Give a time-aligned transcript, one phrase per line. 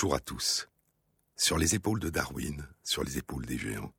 [0.00, 0.68] Bonjour à tous.
[1.34, 3.92] Sur les épaules de Darwin, sur les épaules des géants.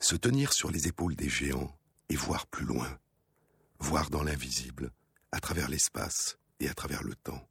[0.00, 1.72] Se tenir sur les épaules des géants
[2.08, 2.98] et voir plus loin,
[3.78, 4.90] voir dans l'invisible,
[5.30, 7.46] à travers l'espace et à travers le temps.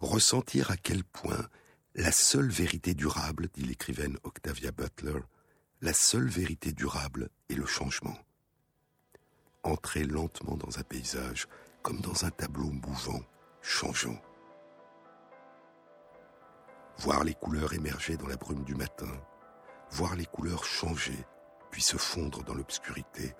[0.00, 1.48] Ressentir à quel point
[1.94, 5.20] la seule vérité durable, dit l'écrivaine Octavia Butler,
[5.82, 8.18] la seule vérité durable est le changement.
[9.62, 11.46] Entrer lentement dans un paysage
[11.84, 13.22] comme dans un tableau mouvant,
[13.62, 14.20] changeant
[16.98, 19.10] voir les couleurs émerger dans la brume du matin,
[19.90, 21.24] voir les couleurs changer,
[21.70, 23.34] puis se fondre dans l'obscurité,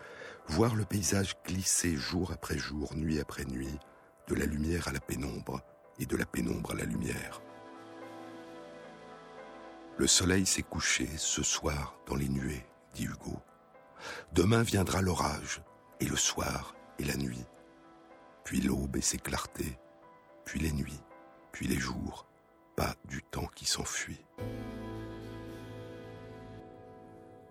[0.46, 3.78] voir le paysage glisser jour après jour, nuit après nuit,
[4.28, 5.60] de la lumière à la pénombre
[5.98, 7.40] et de la pénombre à la lumière.
[9.96, 13.40] Le soleil s'est couché ce soir dans les nuées, dit Hugo.
[14.32, 15.60] Demain viendra l'orage,
[16.00, 17.44] et le soir et la nuit,
[18.44, 19.76] puis l'aube et ses clartés,
[20.44, 21.02] puis les nuits,
[21.50, 22.27] puis les jours,
[22.78, 24.24] pas du temps qui s'enfuit.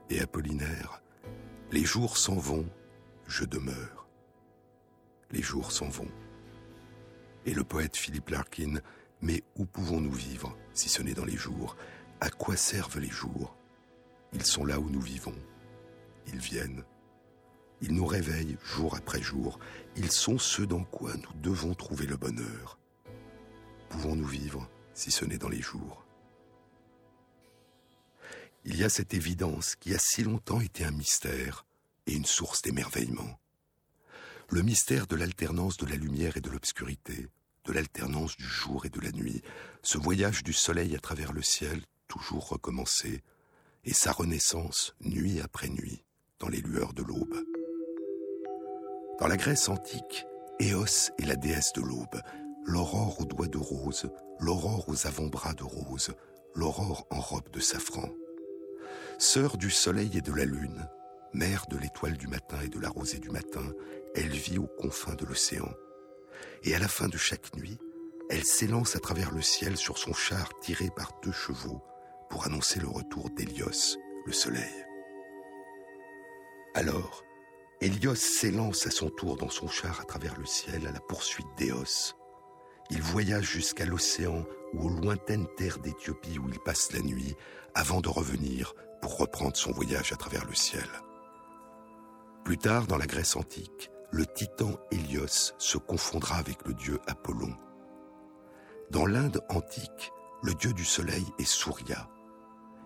[0.10, 1.02] Et Apollinaire,
[1.70, 2.66] les jours s'en vont,
[3.28, 4.08] je demeure.
[5.32, 6.08] Les jours s'en vont.
[7.46, 8.76] Et le poète Philippe Larkin,
[9.22, 11.76] mais où pouvons-nous vivre si ce n'est dans les jours?
[12.22, 13.54] À quoi servent les jours?
[14.32, 15.36] Ils sont là où nous vivons.
[16.28, 16.86] Ils viennent.
[17.82, 19.60] Ils nous réveillent jour après jour.
[19.98, 22.80] Ils sont ceux dans quoi nous devons trouver le bonheur.
[23.90, 26.04] Pouvons-nous vivre si ce n'est dans les jours.
[28.66, 31.66] Il y a cette évidence qui a si longtemps été un mystère
[32.08, 33.40] et une source d'émerveillement.
[34.50, 37.28] Le mystère de l'alternance de la lumière et de l'obscurité,
[37.66, 39.44] de l'alternance du jour et de la nuit,
[39.84, 43.22] ce voyage du soleil à travers le ciel, toujours recommencé,
[43.86, 46.04] et sa renaissance nuit après nuit
[46.40, 47.46] dans les lueurs de l'aube.
[49.20, 50.26] Dans la Grèce antique,
[50.60, 52.22] Éos est la déesse de l'aube,
[52.68, 56.14] l'aurore aux doigts de rose, l'aurore aux avant-bras de rose,
[56.54, 58.10] l'aurore en robe de safran.
[59.18, 60.88] Sœur du soleil et de la lune,
[61.34, 63.64] mère de l'étoile du matin et de la rosée du matin,
[64.16, 65.72] elle vit aux confins de l'océan.
[66.64, 67.80] Et à la fin de chaque nuit,
[68.30, 71.82] elle s'élance à travers le ciel sur son char tiré par deux chevaux
[72.30, 74.86] pour annoncer le retour d'Hélios, le soleil.
[76.76, 77.24] Alors,
[77.80, 81.48] Hélios s'élance à son tour dans son char à travers le ciel à la poursuite
[81.58, 82.17] d'Éos,
[82.90, 87.36] il voyage jusqu'à l'océan ou aux lointaines terres d'Éthiopie où il passe la nuit
[87.76, 90.88] avant de revenir pour reprendre son voyage à travers le ciel.
[92.44, 97.54] Plus tard, dans la Grèce antique, le titan Hélios se confondra avec le dieu Apollon.
[98.90, 100.12] Dans l'Inde antique,
[100.44, 102.08] le dieu du soleil est Surya.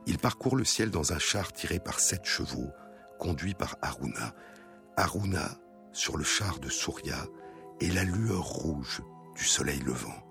[0.08, 2.72] Il parcourt le ciel dans un char tiré par sept chevaux,
[3.20, 4.34] conduit par Aruna.
[4.98, 5.52] Aruna,
[5.92, 7.28] sur le char de Surya,
[7.80, 9.02] est la lueur rouge
[9.42, 10.24] du soleil levant.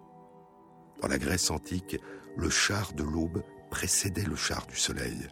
[1.02, 1.96] Dans la Grèce antique,
[2.36, 5.26] le char de l'aube précédait le char du soleil.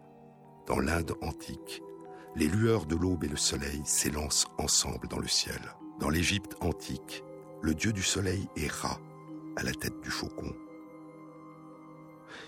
[0.66, 1.80] Dans l'Inde antique,
[2.34, 5.60] les lueurs de l'aube et le soleil s'élancent ensemble dans le ciel.
[6.00, 7.22] Dans l'Égypte antique,
[7.62, 8.98] le dieu du soleil est Ra,
[9.54, 10.52] à la tête du faucon.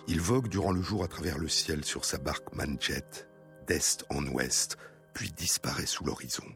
[0.08, 3.28] Il vogue durant le jour à travers le ciel sur sa barque Manjet,
[3.68, 4.78] d'est en ouest,
[5.14, 6.46] puis disparaît sous l'horizon.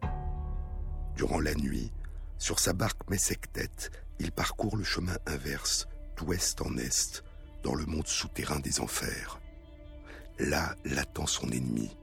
[1.14, 1.92] Durant la nuit,
[2.38, 3.70] sur sa barque Messektet,
[4.18, 5.86] il parcourt le chemin inverse,
[6.16, 7.24] d'ouest en est,
[7.62, 9.40] dans le monde souterrain des enfers.
[10.38, 11.96] Là l'attend son ennemi,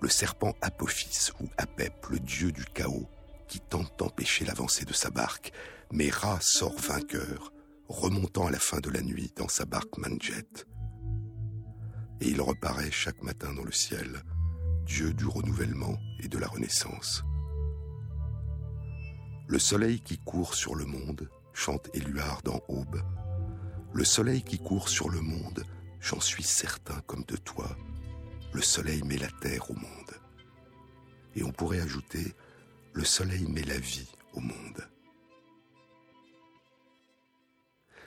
[0.00, 3.08] le serpent Apophis ou Apep, le dieu du chaos,
[3.48, 5.52] qui tente d'empêcher l'avancée de sa barque,
[5.92, 7.52] mais Ra sort vainqueur,
[7.88, 10.66] remontant à la fin de la nuit dans sa barque Manjet.
[12.20, 14.22] Et il reparaît chaque matin dans le ciel,
[14.84, 17.24] dieu du renouvellement et de la renaissance.
[19.46, 23.00] Le soleil qui court sur le monde, chante Éluard dans Aube.
[23.94, 25.64] Le soleil qui court sur le monde,
[26.00, 27.76] j'en suis certain comme de toi.
[28.52, 30.10] Le soleil met la terre au monde.
[31.36, 32.34] Et on pourrait ajouter,
[32.92, 34.88] le soleil met la vie au monde.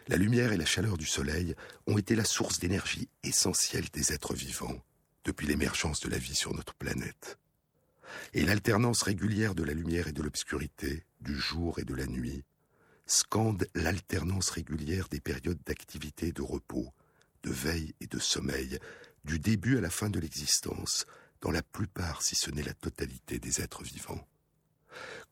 [0.09, 1.55] La lumière et la chaleur du soleil
[1.85, 4.81] ont été la source d'énergie essentielle des êtres vivants
[5.25, 7.37] depuis l'émergence de la vie sur notre planète.
[8.33, 12.45] Et l'alternance régulière de la lumière et de l'obscurité, du jour et de la nuit,
[13.07, 16.93] scande l'alternance régulière des périodes d'activité et de repos,
[17.43, 18.77] de veille et de sommeil,
[19.23, 21.05] du début à la fin de l'existence,
[21.41, 24.27] dans la plupart, si ce n'est la totalité des êtres vivants.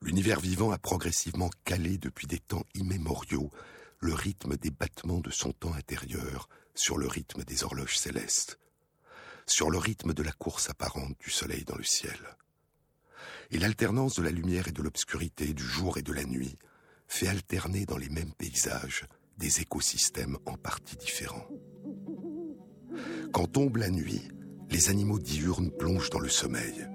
[0.02, 3.52] L'univers vivant a progressivement calé depuis des temps immémoriaux
[4.00, 8.60] le rythme des battements de son temps intérieur sur le rythme des horloges célestes,
[9.48, 12.20] sur le rythme de la course apparente du soleil dans le ciel
[13.52, 16.58] et l'alternance de la lumière et de l'obscurité, du jour et de la nuit,
[17.08, 19.06] fait alterner dans les mêmes paysages
[19.38, 21.48] des écosystèmes en partie différents.
[23.32, 24.30] Quand tombe la nuit,
[24.70, 26.88] les animaux diurnes plongent dans le sommeil.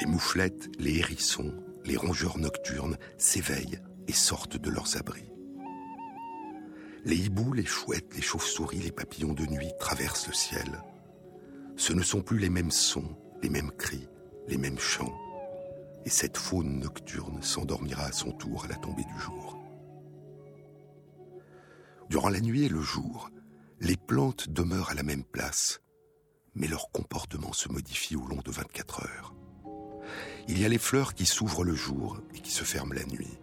[0.00, 1.54] Les mouflettes, les hérissons,
[1.84, 5.30] les rongeurs nocturnes s'éveillent et sortent de leurs abris.
[7.04, 10.82] Les hiboux, les chouettes, les chauves-souris, les papillons de nuit traversent le ciel.
[11.76, 14.08] Ce ne sont plus les mêmes sons, les mêmes cris,
[14.48, 15.14] les mêmes chants.
[16.06, 19.58] Et cette faune nocturne s'endormira à son tour à la tombée du jour.
[22.08, 23.28] Durant la nuit et le jour,
[23.80, 25.80] les plantes demeurent à la même place,
[26.54, 29.34] mais leur comportement se modifie au long de 24 heures.
[30.46, 33.40] Il y a les fleurs qui s'ouvrent le jour et qui se ferment la nuit.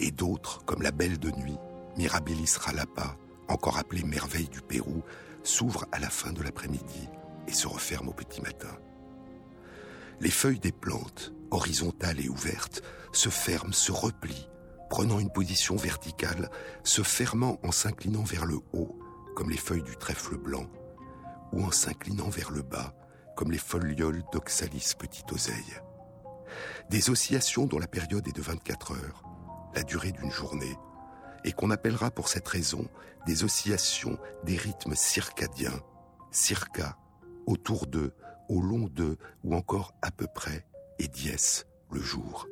[0.00, 1.58] Et d'autres, comme la belle de nuit,
[1.96, 3.16] Mirabilis ralapa,
[3.46, 5.04] encore appelée merveille du Pérou,
[5.44, 7.08] s'ouvrent à la fin de l'après-midi
[7.46, 8.76] et se referment au petit matin.
[10.18, 12.82] Les feuilles des plantes, horizontales et ouvertes,
[13.12, 14.48] se ferment, se replient,
[14.88, 16.50] prenant une position verticale,
[16.84, 18.98] se fermant en s'inclinant vers le haut,
[19.34, 20.66] comme les feuilles du trèfle blanc,
[21.52, 22.94] ou en s'inclinant vers le bas,
[23.36, 25.80] comme les folioles d'Oxalis petit oseille.
[26.90, 29.22] Des oscillations dont la période est de 24 heures,
[29.74, 30.76] la durée d'une journée,
[31.44, 32.86] et qu'on appellera pour cette raison
[33.26, 35.80] des oscillations des rythmes circadiens,
[36.30, 36.98] circa,
[37.46, 38.14] autour d'eux,
[38.48, 40.66] au long d'eux, ou encore à peu près,
[41.00, 42.46] et dies, le jour.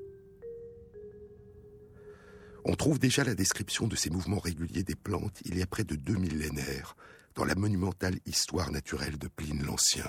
[2.64, 5.84] On trouve déjà la description de ces mouvements réguliers des plantes il y a près
[5.84, 6.96] de deux millénaires
[7.34, 10.06] dans la monumentale histoire naturelle de Pline l'Ancien.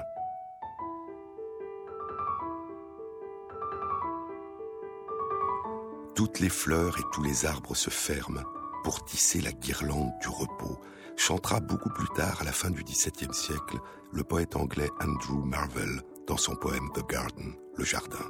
[6.16, 8.44] Toutes les fleurs et tous les arbres se ferment
[8.84, 10.80] pour tisser la guirlande du repos,
[11.18, 13.80] chantera beaucoup plus tard, à la fin du XVIIe siècle,
[14.14, 18.30] le poète anglais Andrew Marvell dans son poème The Garden, le jardin.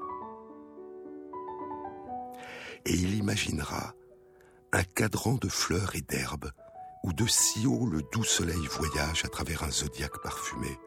[2.86, 3.94] Et il imaginera
[4.72, 6.50] un cadran de fleurs et d'herbes
[7.04, 10.80] où de si haut le doux soleil voyage à travers un zodiaque parfumé.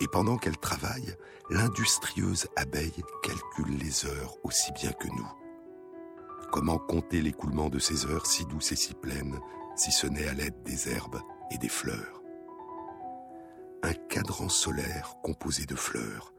[0.00, 1.14] Et pendant qu'elle travaille,
[1.50, 5.30] l'industrieuse abeille calcule les heures aussi bien que nous.
[6.50, 9.38] Comment compter l'écoulement de ces heures si douces et si pleines,
[9.76, 12.23] si ce n'est à l'aide des herbes et des fleurs?
[13.84, 16.32] Un cadran solaire composé de fleurs,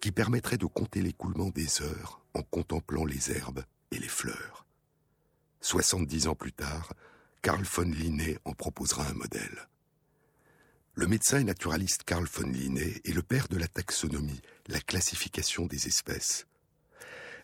[0.00, 3.62] qui permettrait de compter l'écoulement des heures en contemplant les herbes
[3.92, 4.66] et les fleurs.
[5.60, 6.92] Soixante-dix ans plus tard,
[7.40, 9.68] Carl von Linné en proposera un modèle.
[10.94, 15.66] Le médecin et naturaliste Carl von Linné est le père de la taxonomie, la classification
[15.66, 16.47] des espèces.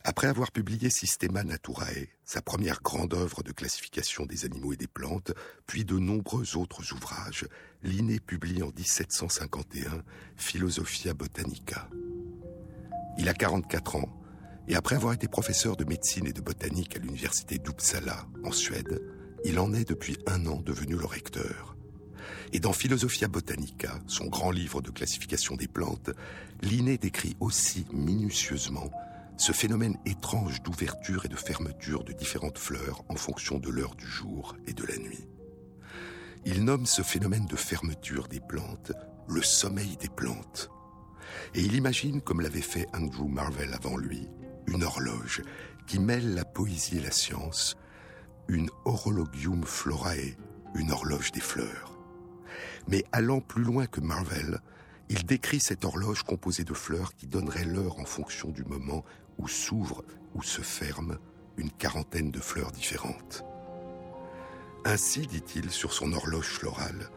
[0.07, 4.87] Après avoir publié Systema Naturae, sa première grande œuvre de classification des animaux et des
[4.87, 5.33] plantes,
[5.67, 7.47] puis de nombreux autres ouvrages,
[7.83, 10.03] Linné publie en 1751
[10.37, 11.89] Philosophia Botanica.
[13.17, 14.23] Il a 44 ans,
[14.69, 19.01] et après avoir été professeur de médecine et de botanique à l'université d'Uppsala, en Suède,
[19.47, 21.79] il en est depuis un an devenu le recteur.
[22.53, 26.11] Et dans Philosophia Botanica, son grand livre de classification des plantes,
[26.61, 28.91] Linné décrit aussi minutieusement
[29.37, 34.07] ce phénomène étrange d'ouverture et de fermeture de différentes fleurs en fonction de l'heure du
[34.07, 35.29] jour et de la nuit.
[36.45, 38.93] Il nomme ce phénomène de fermeture des plantes
[39.29, 40.71] le sommeil des plantes.
[41.55, 44.29] Et il imagine, comme l'avait fait Andrew Marvell avant lui,
[44.67, 45.43] une horloge
[45.87, 47.77] qui mêle la poésie et la science,
[48.49, 50.37] une horologium florae,
[50.75, 51.99] une horloge des fleurs.
[52.89, 54.61] Mais allant plus loin que Marvel,
[55.09, 59.05] il décrit cette horloge composée de fleurs qui donnerait l'heure en fonction du moment
[59.39, 61.19] où s'ouvre ou se ferme
[61.57, 63.45] une quarantaine de fleurs différentes.
[64.85, 67.11] Ainsi, dit-il sur son horloge florale,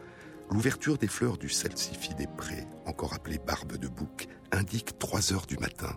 [0.50, 5.46] l'ouverture des fleurs du salsifis des prés, encore appelée barbe de bouc, indique 3 heures
[5.46, 5.94] du matin.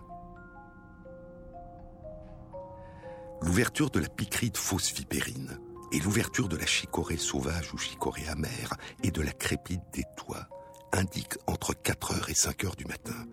[3.40, 5.58] L'ouverture de la picride fausse vipérine
[5.92, 10.48] et l'ouverture de la chicorée sauvage ou chicorée amère et de la crépide des toits
[10.92, 13.26] indiquent entre 4 heures et 5 heures du matin.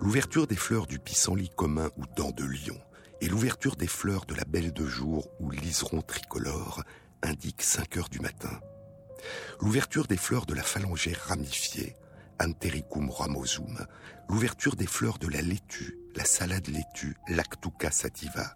[0.00, 2.80] L'ouverture des fleurs du pissenlit commun ou dent de lion
[3.20, 6.82] et l'ouverture des fleurs de la belle de jour ou liseron tricolore
[7.22, 8.60] indiquent 5 heures du matin.
[9.60, 11.94] L'ouverture des fleurs de la phalangère ramifiée,
[12.42, 13.86] Antericum ramosum,
[14.30, 18.54] l'ouverture des fleurs de la laitue la salade laitue Lactuca sativa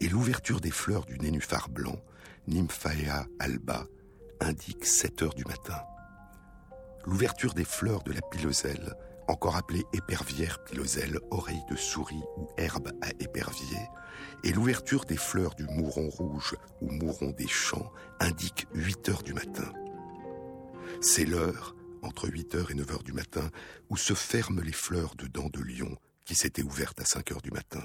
[0.00, 1.96] et l'ouverture des fleurs du nénuphar blanc,
[2.48, 3.86] Nymphaea alba,
[4.40, 5.80] indiquent 7 heures du matin.
[7.04, 8.94] L'ouverture des fleurs de la piloselle,
[9.28, 13.80] encore appelée épervière piloselle, oreille de souris ou herbe à épervier,
[14.44, 19.34] et l'ouverture des fleurs du mouron rouge ou mouron des champs indiquent 8 heures du
[19.34, 19.72] matin.
[21.00, 23.50] C'est l'heure, entre 8 heures et 9 heures du matin,
[23.90, 27.42] où se ferment les fleurs de dents de lion qui s'était ouverte à 5 heures
[27.42, 27.82] du matin.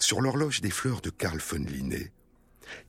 [0.00, 2.12] Sur l'horloge des fleurs de Carl von Linné,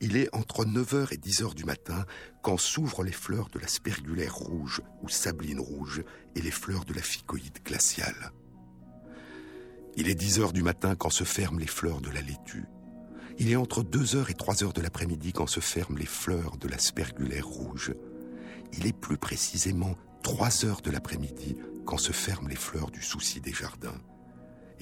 [0.01, 2.05] Il est entre 9h et 10h du matin
[2.41, 6.03] quand s'ouvrent les fleurs de la spergulaire rouge ou sabline rouge
[6.35, 8.31] et les fleurs de la ficoïde glaciale.
[9.95, 12.65] Il est 10h du matin quand se ferment les fleurs de la laitue.
[13.37, 16.77] Il est entre 2h et 3h de l'après-midi quand se ferment les fleurs de la
[16.77, 17.93] spergulaire rouge.
[18.73, 23.53] Il est plus précisément 3h de l'après-midi quand se ferment les fleurs du souci des
[23.53, 23.99] jardins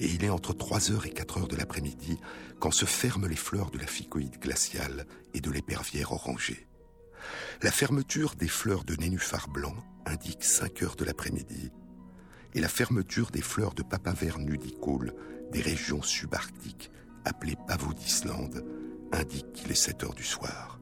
[0.02, 2.18] et il est entre 3h et 4h de l'après-midi
[2.58, 6.66] quand se ferment les fleurs de la ficoïde glaciale et de l'épervière orangée.
[7.62, 11.70] La fermeture des fleurs de nénuphar blanc indique 5 heures de l'après-midi
[12.54, 15.14] et la fermeture des fleurs de papaver nudicole
[15.52, 16.90] des régions subarctiques
[17.24, 18.64] appelées pavots d'Islande
[19.12, 20.80] indique qu'il est 7 heures du soir.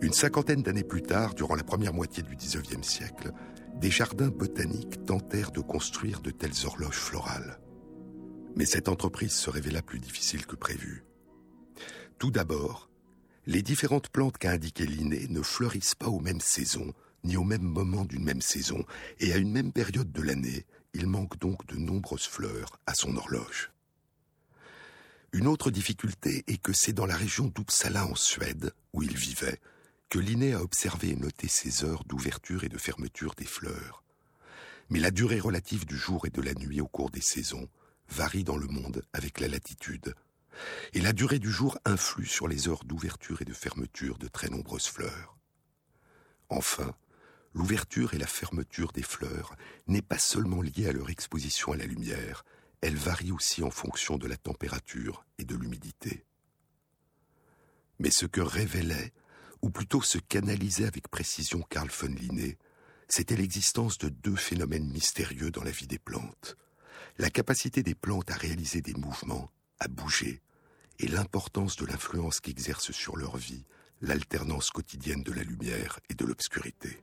[0.00, 3.32] Une cinquantaine d'années plus tard, durant la première moitié du XIXe siècle,
[3.80, 7.60] des jardins botaniques tentèrent de construire de telles horloges florales.
[8.56, 11.04] Mais cette entreprise se révéla plus difficile que prévu.
[12.18, 12.90] Tout d'abord,
[13.46, 16.92] les différentes plantes qu'a indiqué Linné ne fleurissent pas aux mêmes saisons,
[17.22, 18.84] ni au même moment d'une même saison,
[19.20, 23.16] et à une même période de l'année, il manque donc de nombreuses fleurs à son
[23.16, 23.70] horloge.
[25.32, 29.60] Une autre difficulté est que c'est dans la région d'Uppsala en Suède, où il vivait,
[30.08, 34.02] que Linné a observé et noté ses heures d'ouverture et de fermeture des fleurs.
[34.90, 37.68] Mais la durée relative du jour et de la nuit au cours des saisons
[38.08, 40.14] varie dans le monde avec la latitude.
[40.94, 44.48] Et la durée du jour influe sur les heures d'ouverture et de fermeture de très
[44.48, 45.36] nombreuses fleurs.
[46.48, 46.94] Enfin,
[47.52, 51.84] l'ouverture et la fermeture des fleurs n'est pas seulement liée à leur exposition à la
[51.84, 52.44] lumière,
[52.80, 56.24] elle varie aussi en fonction de la température et de l'humidité.
[57.98, 59.12] Mais ce que révélait
[59.62, 62.58] ou plutôt se canalisait avec précision Carl von Linné,
[63.08, 66.56] c'était l'existence de deux phénomènes mystérieux dans la vie des plantes.
[67.18, 69.50] La capacité des plantes à réaliser des mouvements,
[69.80, 70.42] à bouger,
[70.98, 73.64] et l'importance de l'influence qu'exerce sur leur vie
[74.00, 77.02] l'alternance quotidienne de la lumière et de l'obscurité.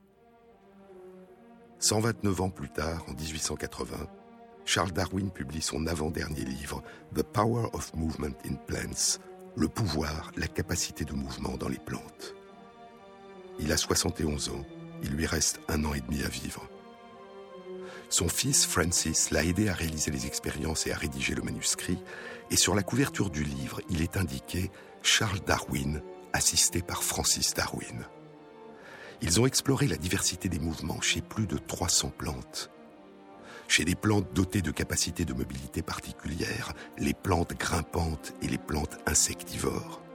[1.78, 4.06] 129 ans plus tard, en 1880,
[4.64, 6.82] Charles Darwin publie son avant-dernier livre,
[7.14, 9.20] The Power of Movement in Plants,
[9.56, 12.34] le pouvoir, la capacité de mouvement dans les plantes.
[13.58, 14.64] Il a 71 ans.
[15.02, 16.68] Il lui reste un an et demi à vivre.
[18.08, 21.98] Son fils Francis l'a aidé à réaliser les expériences et à rédiger le manuscrit,
[22.50, 24.70] et sur la couverture du livre, il est indiqué
[25.02, 28.06] Charles Darwin, assisté par Francis Darwin.
[29.22, 32.70] Ils ont exploré la diversité des mouvements chez plus de 300 plantes.
[33.66, 38.98] Chez des plantes dotées de capacités de mobilité particulières, les plantes grimpantes et les plantes
[39.06, 40.05] insectivores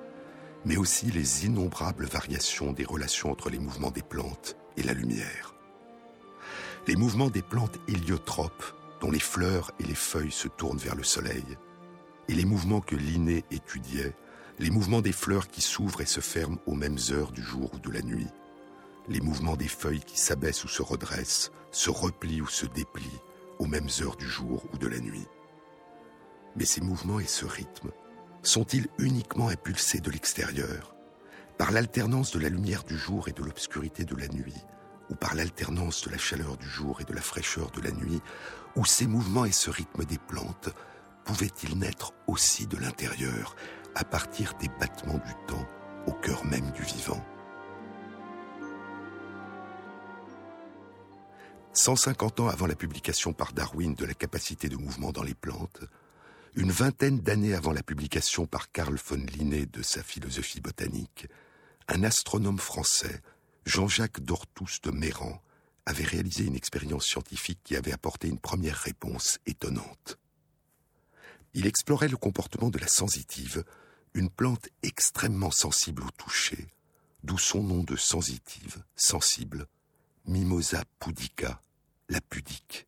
[0.65, 5.55] mais aussi les innombrables variations des relations entre les mouvements des plantes et la lumière.
[6.87, 8.63] Les mouvements des plantes héliotropes,
[9.01, 11.45] dont les fleurs et les feuilles se tournent vers le soleil,
[12.27, 14.15] et les mouvements que Linné étudiait,
[14.59, 17.79] les mouvements des fleurs qui s'ouvrent et se ferment aux mêmes heures du jour ou
[17.79, 18.27] de la nuit,
[19.09, 23.21] les mouvements des feuilles qui s'abaissent ou se redressent, se replient ou se déplient
[23.59, 25.27] aux mêmes heures du jour ou de la nuit.
[26.55, 27.91] Mais ces mouvements et ce rythme
[28.43, 30.95] sont-ils uniquement impulsés de l'extérieur,
[31.57, 34.65] par l'alternance de la lumière du jour et de l'obscurité de la nuit,
[35.09, 38.21] ou par l'alternance de la chaleur du jour et de la fraîcheur de la nuit,
[38.75, 40.69] ou ces mouvements et ce rythme des plantes
[41.25, 43.55] pouvaient-ils naître aussi de l'intérieur,
[43.95, 45.67] à partir des battements du temps,
[46.07, 47.23] au cœur même du vivant?
[51.73, 55.79] 150 ans avant la publication par Darwin de la capacité de mouvement dans les plantes,
[56.55, 61.27] une vingtaine d'années avant la publication par Carl von Linné de sa philosophie botanique,
[61.87, 63.21] un astronome français,
[63.65, 65.41] Jean-Jacques Dortus de Méran,
[65.85, 70.17] avait réalisé une expérience scientifique qui avait apporté une première réponse étonnante.
[71.53, 73.63] Il explorait le comportement de la sensitive,
[74.13, 76.67] une plante extrêmement sensible au toucher,
[77.23, 79.67] d'où son nom de sensitive, sensible,
[80.25, 81.61] Mimosa pudica,
[82.09, 82.87] la pudique.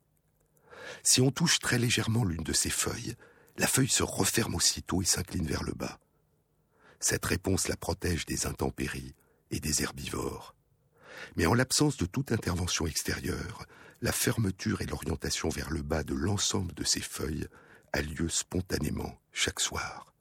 [1.02, 3.16] Si on touche très légèrement l'une de ses feuilles,
[3.58, 6.00] la feuille se referme aussitôt et s'incline vers le bas.
[7.00, 9.16] Cette réponse la protège des intempéries
[9.52, 10.56] et des herbivores.
[11.36, 13.66] Mais en l'absence de toute intervention extérieure,
[14.02, 17.48] la fermeture et l'orientation vers le bas de l'ensemble de ces feuilles
[17.94, 20.14] a lieu spontanément chaque soir.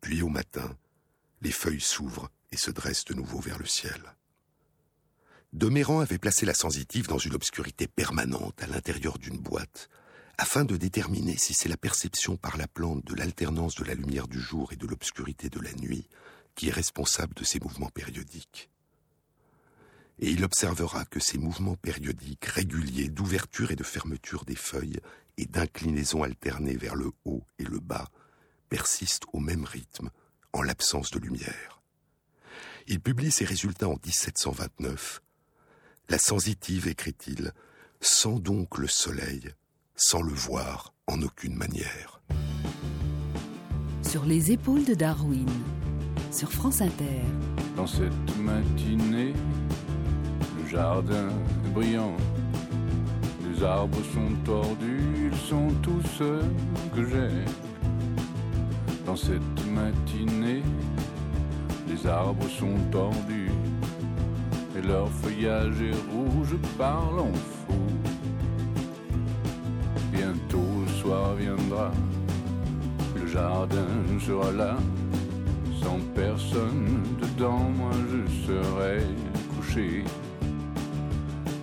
[0.00, 0.76] Puis au matin,
[1.40, 4.14] les feuilles s'ouvrent et se dressent de nouveau vers le ciel.
[5.52, 9.88] Doméran avait placé la sensitive dans une obscurité permanente à l'intérieur d'une boîte,
[10.38, 14.28] afin de déterminer si c'est la perception par la plante de l'alternance de la lumière
[14.28, 16.08] du jour et de l'obscurité de la nuit
[16.54, 18.70] qui est responsable de ces mouvements périodiques.
[20.18, 25.00] Et il observera que ces mouvements périodiques réguliers d'ouverture et de fermeture des feuilles
[25.36, 28.08] et d'inclinaison alternée vers le haut et le bas
[28.68, 30.10] persistent au même rythme
[30.52, 31.82] en l'absence de lumière.
[32.86, 35.22] Il publie ses résultats en 1729.
[36.08, 37.52] La sensitive, écrit-il,
[38.00, 39.54] sent donc le soleil
[39.96, 42.20] sans le voir en aucune manière.
[44.02, 45.48] Sur les épaules de Darwin,
[46.30, 47.22] sur France Inter.
[47.76, 49.32] Dans cette matinée,
[50.58, 51.28] le jardin
[51.64, 52.16] est brillant.
[53.48, 56.40] Les arbres sont tordus, ils sont tous ceux
[56.94, 57.44] que j'ai.
[59.06, 60.62] Dans cette matinée,
[61.88, 63.50] les arbres sont tordus
[64.76, 67.61] et leur feuillage est rouge par fou.
[71.02, 71.90] Soir viendra,
[73.16, 73.88] le jardin
[74.20, 74.76] sera là,
[75.82, 78.98] sans personne dedans, moi je serai
[79.52, 80.04] couché.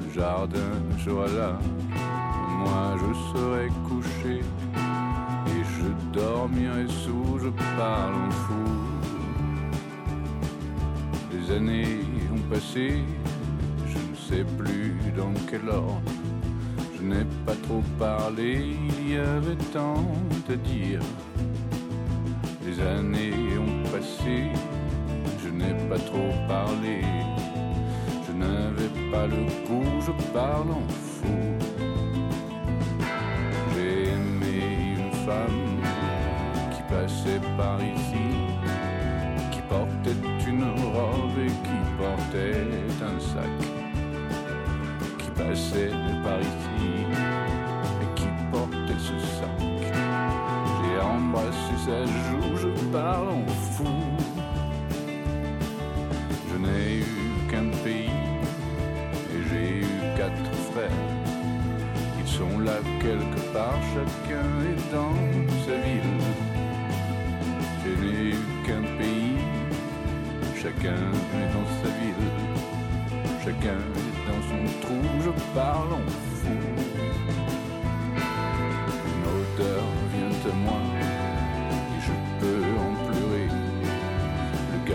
[0.04, 0.74] Le jardin
[1.06, 1.58] sera là,
[2.60, 4.42] moi je serai couché,
[5.54, 8.70] et je dormirai sous, je parle en fou.
[11.32, 12.00] Les années
[12.34, 13.04] ont passé,
[13.88, 16.19] je ne sais plus dans quel ordre.
[17.02, 20.04] Je n'ai pas trop parlé, il y avait tant
[20.50, 21.00] à dire.
[22.66, 24.52] Les années ont passé,
[25.42, 27.02] je n'ai pas trop parlé.
[28.28, 31.40] Je n'avais pas le goût, je parle en fou.
[33.74, 35.80] J'ai aimé une femme
[36.74, 38.28] qui passait par ici,
[39.52, 42.68] qui portait une robe et qui portait
[43.02, 43.58] un sac,
[45.18, 45.92] qui passait
[46.24, 46.79] par ici
[51.86, 54.00] sa joue, je parle en fou.
[56.50, 58.20] Je n'ai eu qu'un pays
[59.34, 61.06] et j'ai eu quatre frères.
[62.20, 65.20] Ils sont là quelque part, chacun est dans
[65.66, 66.20] sa ville.
[67.84, 69.38] Je n'ai eu qu'un pays,
[70.62, 71.04] chacun
[71.40, 72.30] est dans sa ville.
[73.44, 76.08] Chacun est dans son trou, je parle en
[76.40, 76.60] fou.
[79.12, 80.89] Une odeur vient à moi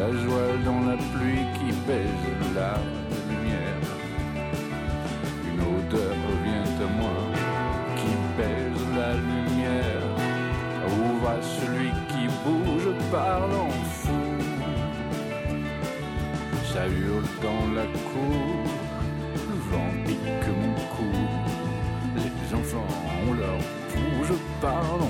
[0.07, 2.07] Le gasoil dans la pluie qui baise
[2.55, 2.75] la
[3.31, 3.85] lumière.
[5.49, 7.21] Une odeur vient à moi
[7.97, 10.03] qui baise la lumière.
[10.87, 14.13] Ouvre à celui qui bouge, parle en fou.
[16.73, 18.65] Ça hurle dans la cour,
[19.49, 21.15] le vent pique mon cou.
[22.17, 22.87] Les enfants
[23.27, 25.01] ont leur pouls, je parle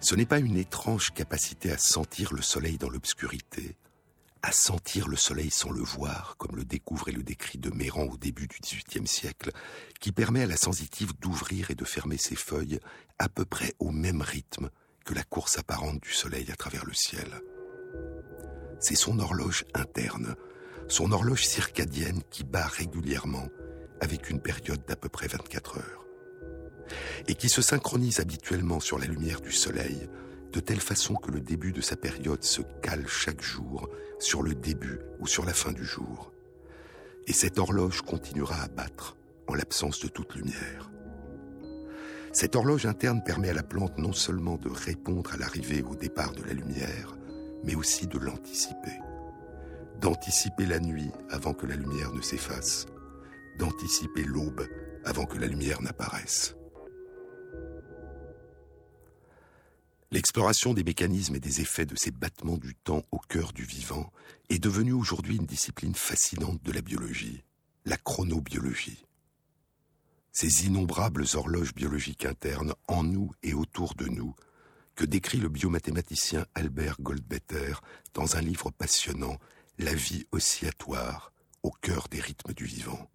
[0.00, 3.76] Ce n'est pas une étrange capacité à sentir le soleil dans l'obscurité,
[4.42, 8.04] à sentir le soleil sans le voir, comme le découvre et le décrit de Méran
[8.04, 9.50] au début du XVIIIe siècle,
[10.00, 12.80] qui permet à la sensitive d'ouvrir et de fermer ses feuilles
[13.18, 14.70] à peu près au même rythme
[15.04, 17.40] que la course apparente du soleil à travers le ciel.
[18.80, 20.36] C'est son horloge interne,
[20.88, 23.48] son horloge circadienne qui bat régulièrement
[24.00, 26.03] avec une période d'à peu près 24 heures
[27.28, 30.08] et qui se synchronise habituellement sur la lumière du soleil,
[30.52, 34.54] de telle façon que le début de sa période se cale chaque jour sur le
[34.54, 36.32] début ou sur la fin du jour.
[37.26, 39.16] Et cette horloge continuera à battre
[39.48, 40.90] en l'absence de toute lumière.
[42.32, 46.32] Cette horloge interne permet à la plante non seulement de répondre à l'arrivée au départ
[46.32, 47.16] de la lumière,
[47.64, 48.98] mais aussi de l'anticiper.
[50.00, 52.86] D'anticiper la nuit avant que la lumière ne s'efface,
[53.58, 54.66] d'anticiper l'aube
[55.04, 56.56] avant que la lumière n'apparaisse.
[60.14, 64.12] L'exploration des mécanismes et des effets de ces battements du temps au cœur du vivant
[64.48, 67.42] est devenue aujourd'hui une discipline fascinante de la biologie,
[67.84, 69.06] la chronobiologie.
[70.30, 74.36] Ces innombrables horloges biologiques internes en nous et autour de nous
[74.94, 77.74] que décrit le biomathématicien Albert Goldbetter
[78.14, 79.36] dans un livre passionnant,
[79.80, 81.32] La vie oscillatoire
[81.64, 83.10] au cœur des rythmes du vivant.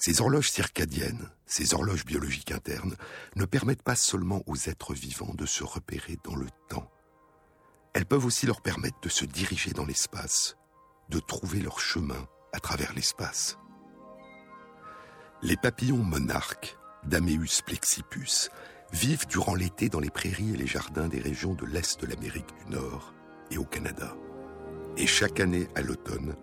[0.00, 2.96] Ces horloges circadiennes, ces horloges biologiques internes,
[3.36, 6.90] ne permettent pas seulement aux êtres vivants de se repérer dans le temps.
[7.92, 10.56] Elles peuvent aussi leur permettre de se diriger dans l'espace,
[11.10, 13.58] de trouver leur chemin à travers l'espace.
[15.42, 18.48] Les papillons monarques, Dameus plexipus,
[18.92, 22.54] vivent durant l'été dans les prairies et les jardins des régions de l'Est de l'Amérique
[22.64, 23.12] du Nord
[23.50, 24.16] et au Canada.
[24.96, 26.36] Et chaque année, à l'automne,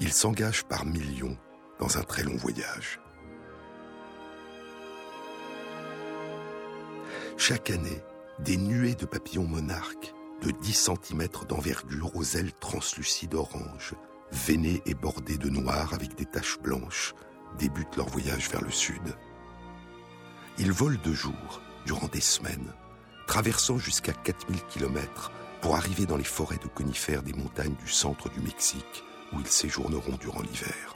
[0.00, 1.36] ils s'engagent par millions
[1.78, 3.00] dans un très long voyage.
[7.36, 8.02] Chaque année,
[8.38, 13.94] des nuées de papillons monarques de 10 cm d'envergure aux ailes translucides orange,
[14.32, 17.14] veinées et bordées de noir avec des taches blanches,
[17.58, 19.16] débutent leur voyage vers le sud.
[20.58, 22.72] Ils volent de jour, durant des semaines,
[23.26, 28.28] traversant jusqu'à 4000 km pour arriver dans les forêts de conifères des montagnes du centre
[28.28, 30.95] du Mexique, où ils séjourneront durant l'hiver.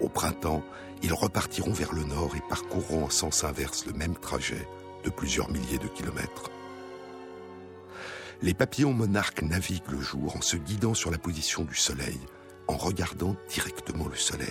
[0.00, 0.62] Au printemps,
[1.02, 4.68] ils repartiront vers le nord et parcourront en sens inverse le même trajet
[5.04, 6.50] de plusieurs milliers de kilomètres.
[8.42, 12.18] Les papillons monarques naviguent le jour en se guidant sur la position du soleil,
[12.68, 14.48] en regardant directement le soleil.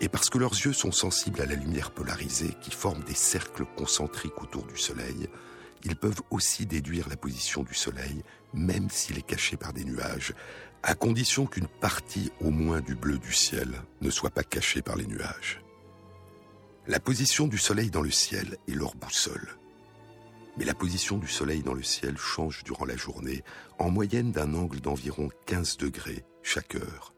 [0.00, 3.66] Et parce que leurs yeux sont sensibles à la lumière polarisée qui forme des cercles
[3.76, 5.28] concentriques autour du soleil,
[5.84, 10.34] ils peuvent aussi déduire la position du soleil, même s'il est caché par des nuages,
[10.82, 14.96] à condition qu'une partie au moins du bleu du ciel ne soit pas cachée par
[14.96, 15.60] les nuages.
[16.86, 19.58] La position du soleil dans le ciel est leur boussole.
[20.56, 23.44] Mais la position du soleil dans le ciel change durant la journée,
[23.78, 27.12] en moyenne d'un angle d'environ 15 degrés chaque heure.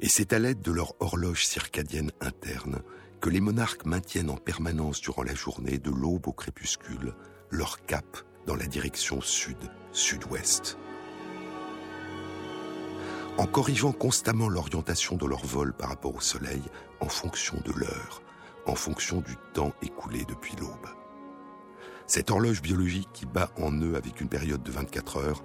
[0.00, 2.80] Et c'est à l'aide de leur horloge circadienne interne
[3.20, 7.14] que les monarques maintiennent en permanence durant la journée, de l'aube au crépuscule,
[7.50, 10.78] leur cap dans la direction sud-sud-ouest.
[13.38, 16.62] En corrigeant constamment l'orientation de leur vol par rapport au soleil
[17.00, 18.22] en fonction de l'heure,
[18.66, 20.88] en fonction du temps écoulé depuis l'aube.
[22.06, 25.42] Cette horloge biologique qui bat en eux avec une période de 24 heures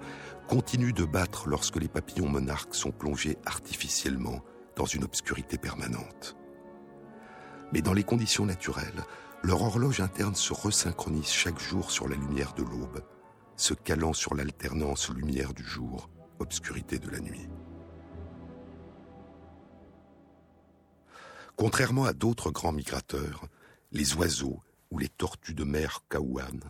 [0.48, 4.40] continue de battre lorsque les papillons monarques sont plongés artificiellement
[4.74, 6.36] dans une obscurité permanente.
[7.72, 9.04] Mais dans les conditions naturelles,
[9.42, 13.02] leur horloge interne se resynchronise chaque jour sur la lumière de l'aube,
[13.56, 17.48] se calant sur l'alternance lumière du jour, obscurité de la nuit.
[21.56, 23.46] Contrairement à d'autres grands migrateurs,
[23.90, 26.60] les oiseaux ou les tortues de mer Kaouan,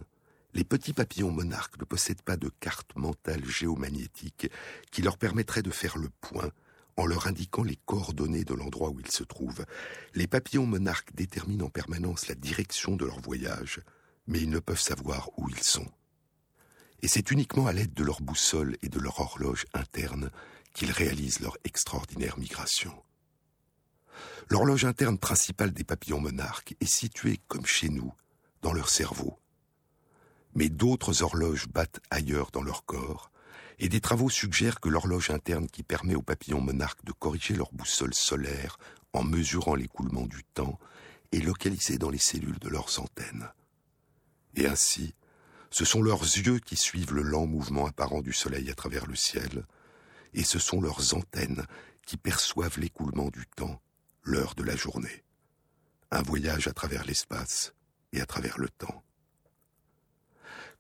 [0.55, 4.49] les petits papillons monarques ne possèdent pas de carte mentale géomagnétique
[4.93, 6.51] qui leur permettrait de faire le point
[6.97, 9.67] en leur indiquant les coordonnées de l'endroit où ils se trouvent.
[10.15, 13.81] Les papillons monarques déterminent en permanence la direction de leur voyage,
[14.29, 15.87] mais ils ne peuvent savoir où ils sont.
[17.03, 20.31] Et c'est uniquement à l'aide de leur boussole et de leur horloge interne
[20.73, 22.95] qu'ils réalisent leur extraordinaire migration.
[24.49, 28.13] L'horloge interne principale des papillons monarques est située, comme chez nous,
[28.63, 29.39] dans leur cerveau.
[30.55, 33.31] Mais d'autres horloges battent ailleurs dans leur corps,
[33.79, 37.73] et des travaux suggèrent que l'horloge interne qui permet aux papillons monarques de corriger leur
[37.73, 38.79] boussole solaire
[39.13, 40.79] en mesurant l'écoulement du temps
[41.33, 43.51] est localisée dans les cellules de leurs antennes.
[44.55, 45.15] Et ainsi,
[45.71, 49.17] ce sont leurs yeux qui suivent le lent mouvement apparent du Soleil à travers le
[49.17, 49.67] ciel,
[50.33, 51.67] et ce sont leurs antennes
[52.07, 53.81] qui perçoivent l'écoulement du temps
[54.27, 55.25] l'heure de la journée.
[56.11, 57.73] Un voyage à travers l'espace
[58.13, 59.03] et à travers le temps.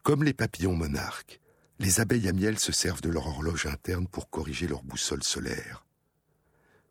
[0.02, 1.40] Comme les papillons monarques,
[1.78, 5.84] les abeilles à miel se servent de leur horloge interne pour corriger leur boussole solaire.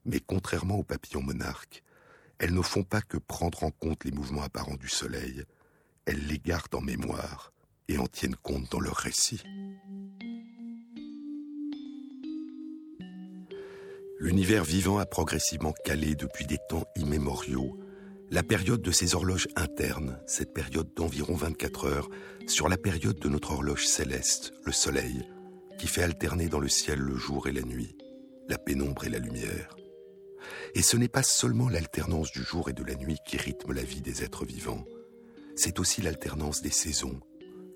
[0.05, 1.83] Mais contrairement aux papillons monarques,
[2.39, 5.43] elles ne font pas que prendre en compte les mouvements apparents du soleil,
[6.05, 7.51] elles les gardent en mémoire
[7.87, 9.41] et en tiennent compte dans leur récit.
[14.17, 17.77] L'univers vivant a progressivement calé depuis des temps immémoriaux
[18.31, 22.09] la période de ces horloges internes, cette période d'environ 24 heures,
[22.47, 25.27] sur la période de notre horloge céleste, le Soleil,
[25.77, 27.95] qui fait alterner dans le ciel le jour et la nuit,
[28.47, 29.75] la pénombre et la lumière.
[30.73, 33.83] Et ce n'est pas seulement l'alternance du jour et de la nuit qui rythme la
[33.83, 34.85] vie des êtres vivants,
[35.55, 37.19] c'est aussi l'alternance des saisons,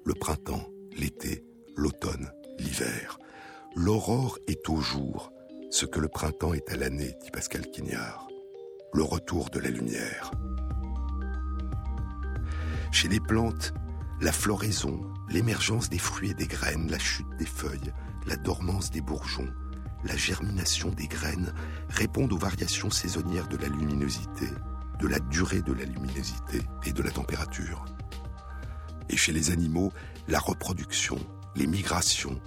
[0.03, 1.43] le printemps, l'été,
[1.75, 3.19] l'automne, l'hiver.
[3.75, 5.31] L'aurore est au jour,
[5.69, 8.27] ce que le printemps est à l'année, dit Pascal Quignard.
[8.93, 10.31] Le retour de la lumière.
[12.91, 13.73] Chez les plantes,
[14.19, 17.93] la floraison, l'émergence des fruits et des graines, la chute des feuilles,
[18.25, 19.47] la dormance des bourgeons,
[20.03, 21.53] la germination des graines
[21.89, 24.47] répondent aux variations saisonnières de la luminosité,
[24.99, 27.85] de la durée de la luminosité et de la température.
[29.09, 29.91] Et chez les animaux,
[30.27, 31.17] la reproduction,
[31.55, 32.41] les migrations,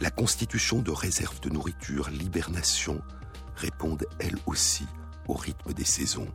[0.00, 3.02] la constitution de réserves de nourriture, l'hibernation,
[3.56, 4.86] répondent elles aussi
[5.26, 6.28] au rythme des saisons,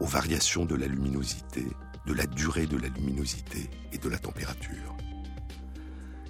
[0.00, 1.64] aux variations de la luminosité,
[2.06, 4.96] de la durée de la luminosité et de la température.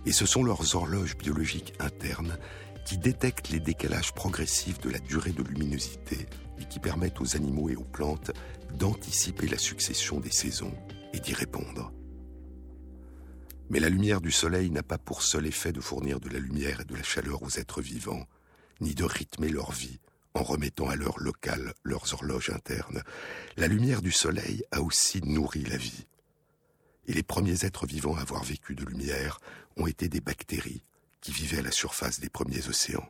[0.06, 2.36] Et ce sont leurs horloges biologiques internes
[2.84, 6.26] qui détectent les décalages progressifs de la durée de luminosité
[6.58, 8.30] et qui permettent aux animaux et aux plantes
[8.74, 10.72] d'anticiper la succession des saisons
[11.12, 11.92] et d'y répondre.
[13.70, 16.80] Mais la lumière du soleil n'a pas pour seul effet de fournir de la lumière
[16.80, 18.26] et de la chaleur aux êtres vivants,
[18.80, 20.00] ni de rythmer leur vie
[20.34, 23.02] en remettant à l'heure locale leurs horloges internes.
[23.56, 26.06] La lumière du soleil a aussi nourri la vie.
[27.06, 29.40] Et les premiers êtres vivants à avoir vécu de lumière
[29.76, 30.82] ont été des bactéries
[31.20, 33.08] qui vivaient à la surface des premiers océans.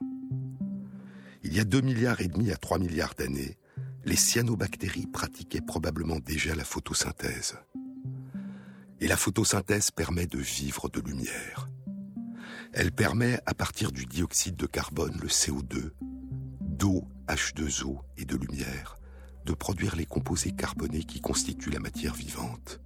[1.43, 3.59] Il y a 2 milliards et demi à 3 milliards d'années,
[4.05, 7.57] les cyanobactéries pratiquaient probablement déjà la photosynthèse.
[9.01, 11.69] Et la photosynthèse permet de vivre de lumière.
[12.73, 15.91] Elle permet, à partir du dioxyde de carbone, le CO2,
[16.61, 18.99] d'eau, H2O et de lumière,
[19.45, 22.81] de produire les composés carbonés qui constituent la matière vivante.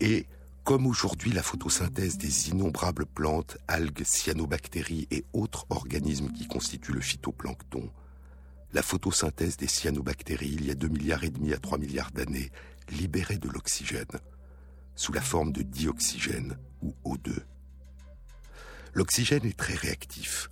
[0.00, 0.26] Et
[0.64, 7.00] comme aujourd'hui la photosynthèse des innombrables plantes, algues, cyanobactéries et autres organismes qui constituent le
[7.00, 7.90] phytoplancton,
[8.72, 12.52] la photosynthèse des cyanobactéries, il y a 2 milliards et demi à 3 milliards d'années,
[12.90, 14.06] libérait de l'oxygène,
[15.00, 17.32] sous la forme de dioxygène ou O2.
[18.92, 20.50] L'oxygène est très réactif,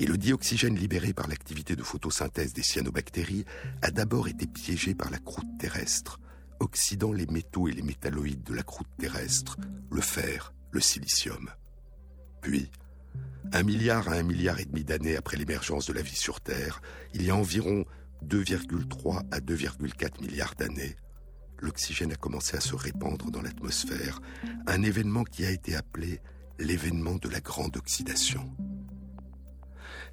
[0.00, 3.44] et le dioxygène libéré par l'activité de photosynthèse des cyanobactéries
[3.82, 6.18] a d'abord été piégé par la croûte terrestre,
[6.58, 9.58] oxydant les métaux et les métalloïdes de la croûte terrestre,
[9.92, 11.48] le fer, le silicium.
[12.40, 12.72] Puis,
[13.52, 16.82] un milliard à un milliard et demi d'années après l'émergence de la vie sur Terre,
[17.12, 17.84] il y a environ
[18.24, 20.96] 2,3 à 2,4 milliards d'années,
[21.58, 24.20] l'oxygène a commencé à se répandre dans l'atmosphère,
[24.66, 26.20] un événement qui a été appelé
[26.58, 28.50] l'événement de la grande oxydation.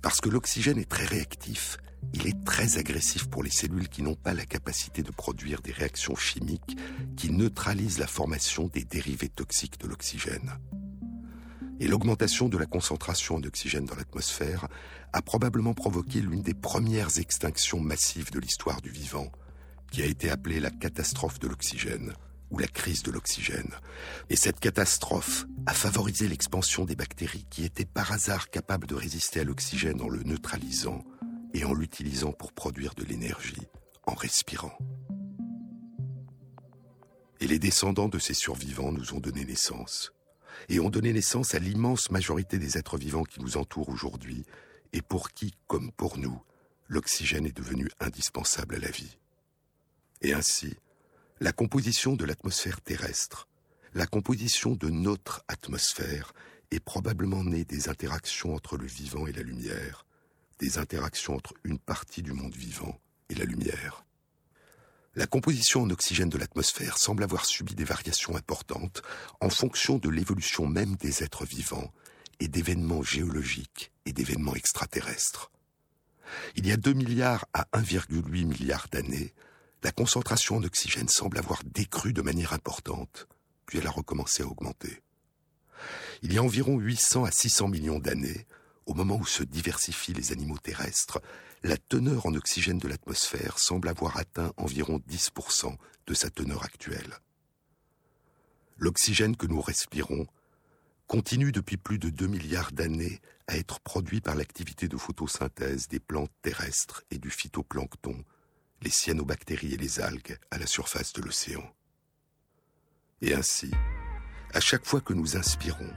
[0.02, 1.78] Parce que l'oxygène est très réactif,
[2.14, 5.72] il est très agressif pour les cellules qui n'ont pas la capacité de produire des
[5.72, 6.78] réactions chimiques
[7.16, 10.58] qui neutralisent la formation des dérivés toxiques de l'oxygène.
[11.80, 14.68] Et l'augmentation de la concentration d'oxygène dans l'atmosphère
[15.14, 19.32] a probablement provoqué l'une des premières extinctions massives de l'histoire du vivant,
[19.92, 22.14] qui a été appelée la catastrophe de l'oxygène
[22.50, 23.72] ou la crise de l'oxygène.
[24.30, 29.42] Et cette catastrophe a favorisé l'expansion des bactéries qui étaient par hasard capables de résister
[29.42, 31.04] à l'oxygène en le neutralisant
[31.54, 33.68] et en l'utilisant pour produire de l'énergie,
[34.06, 34.78] en respirant.
[37.40, 40.14] Et les descendants de ces survivants nous ont donné naissance,
[40.70, 44.46] et ont donné naissance à l'immense majorité des êtres vivants qui nous entourent aujourd'hui,
[44.94, 46.42] et pour qui, comme pour nous,
[46.88, 49.18] l'oxygène est devenu indispensable à la vie.
[50.22, 50.76] Et ainsi,
[51.40, 53.48] la composition de l'atmosphère terrestre,
[53.94, 56.34] la composition de notre atmosphère
[56.70, 60.06] est probablement née des interactions entre le vivant et la lumière,
[60.60, 64.06] des interactions entre une partie du monde vivant et la lumière.
[65.16, 69.02] La composition en oxygène de l'atmosphère semble avoir subi des variations importantes
[69.42, 71.92] en fonction de l'évolution même des êtres vivants
[72.40, 75.52] et d'événements géologiques et d'événements extraterrestres.
[76.56, 79.34] Il y a 2 milliards à 1,8 milliard d'années,
[79.84, 83.28] la concentration en oxygène semble avoir décru de manière importante,
[83.65, 85.02] puis elle a recommencé à augmenter.
[86.22, 88.46] Il y a environ 800 à 600 millions d'années,
[88.86, 91.22] au moment où se diversifient les animaux terrestres,
[91.63, 95.76] la teneur en oxygène de l'atmosphère semble avoir atteint environ 10%
[96.08, 97.20] de sa teneur actuelle.
[98.78, 100.26] L'oxygène que nous respirons
[101.08, 106.00] continue depuis plus de 2 milliards d'années à être produit par l'activité de photosynthèse des
[106.00, 108.24] plantes terrestres et du phytoplancton,
[108.82, 111.63] les cyanobactéries et les algues à la surface de l'océan.
[113.22, 113.72] Et ainsi,
[114.54, 115.91] à chaque fois que nous inspirons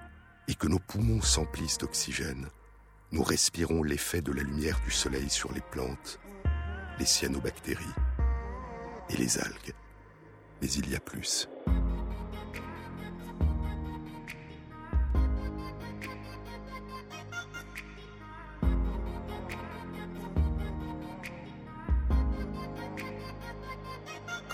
[0.49, 2.49] et que nos poumons s'emplissent d'oxygène,
[3.13, 6.21] nous respirons l'effet de la lumière du soleil sur les plantes,
[6.99, 7.85] les cyanobactéries
[9.09, 9.75] et les algues.
[10.61, 11.49] Mais il y a plus.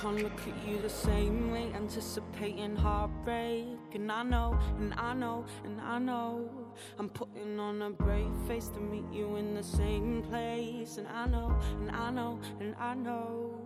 [0.00, 3.66] Can't look at you the same way, anticipating heartbreak.
[3.92, 6.48] And I know, and I know, and I know.
[6.98, 10.96] I'm putting on a brave face to meet you in the same place.
[10.96, 13.60] And I know, and I know, and I know.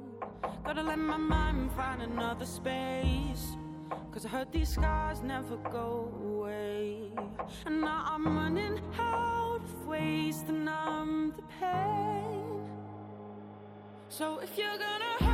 [0.64, 3.56] Gotta let my mind find another space.
[4.10, 7.12] Cause I heard these scars never go away.
[7.64, 12.68] And now I'm running out of ways to numb the pain.
[14.08, 15.33] So if you're gonna hurt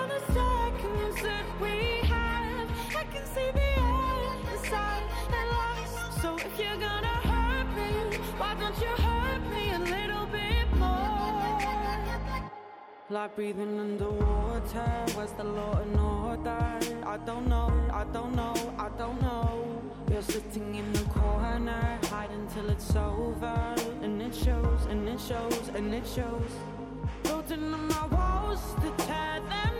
[13.11, 16.79] Like breathing underwater, where's the law and order?
[17.05, 19.81] I don't know, I don't know, I don't know.
[20.09, 23.75] You're sitting in the corner, hiding till it's over.
[24.01, 26.51] And it shows, and it shows, and it shows.
[27.23, 29.70] Building on my walls to tear them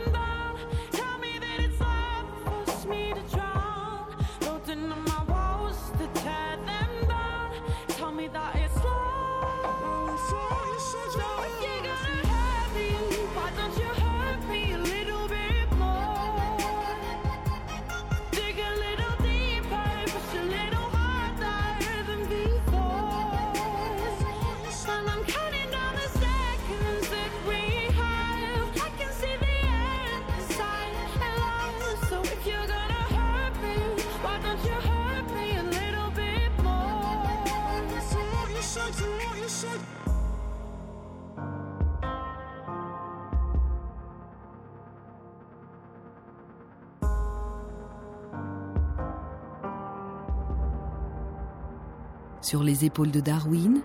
[52.52, 53.80] Sur les épaules de Darwin,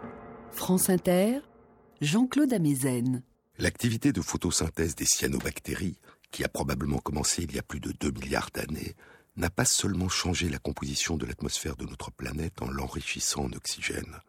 [0.51, 1.39] France Inter,
[2.01, 3.23] Jean-Claude Amezen.
[3.59, 5.97] L'activité de photosynthèse des cyanobactéries,
[6.31, 8.93] qui a probablement commencé il y a plus de 2 milliards d'années,
[9.37, 14.19] n'a pas seulement changé la composition de l'atmosphère de notre planète en l'enrichissant en oxygène.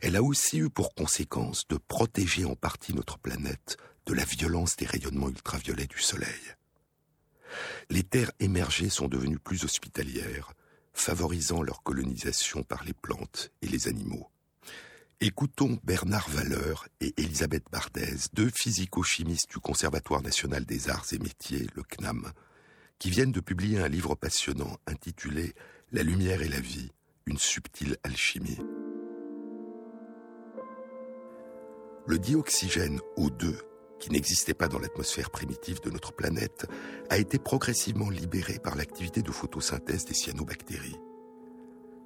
[0.00, 4.74] Elle a aussi eu pour conséquence de protéger en partie notre planète de la violence
[4.74, 6.56] des rayonnements ultraviolets du Soleil.
[7.88, 10.54] Les terres émergées sont devenues plus hospitalières,
[10.94, 14.30] favorisant leur colonisation par les plantes et les animaux.
[15.20, 21.66] Écoutons Bernard Valeur et Elisabeth Bardez, deux physico-chimistes du Conservatoire national des arts et métiers,
[21.74, 22.32] le CNAM,
[22.98, 25.54] qui viennent de publier un livre passionnant intitulé
[25.92, 26.90] La lumière et la vie,
[27.26, 28.58] une subtile alchimie.
[32.06, 33.56] Le dioxygène O2
[34.04, 36.66] qui n'existait pas dans l'atmosphère primitive de notre planète,
[37.08, 41.00] a été progressivement libéré par l'activité de photosynthèse des cyanobactéries.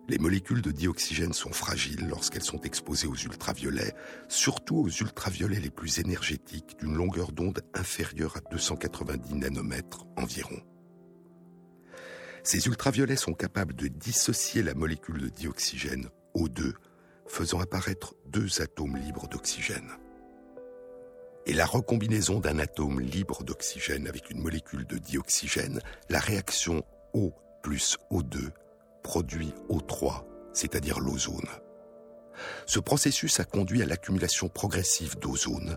[0.08, 3.96] Les molécules de dioxygène sont fragiles lorsqu'elles sont exposées aux ultraviolets,
[4.28, 10.62] surtout aux ultraviolets les plus énergétiques d'une longueur d'onde inférieure à 290 nanomètres environ.
[12.44, 16.74] Ces ultraviolets sont capables de dissocier la molécule de dioxygène O2,
[17.26, 19.90] faisant apparaître deux atomes libres d'oxygène
[21.48, 25.80] et la recombinaison d'un atome libre d'oxygène avec une molécule de dioxygène,
[26.10, 26.84] la réaction
[27.14, 27.32] O
[27.62, 28.50] plus O2
[29.02, 31.48] produit O3, c'est-à-dire l'ozone.
[32.66, 35.76] Ce processus a conduit à l'accumulation progressive d'ozone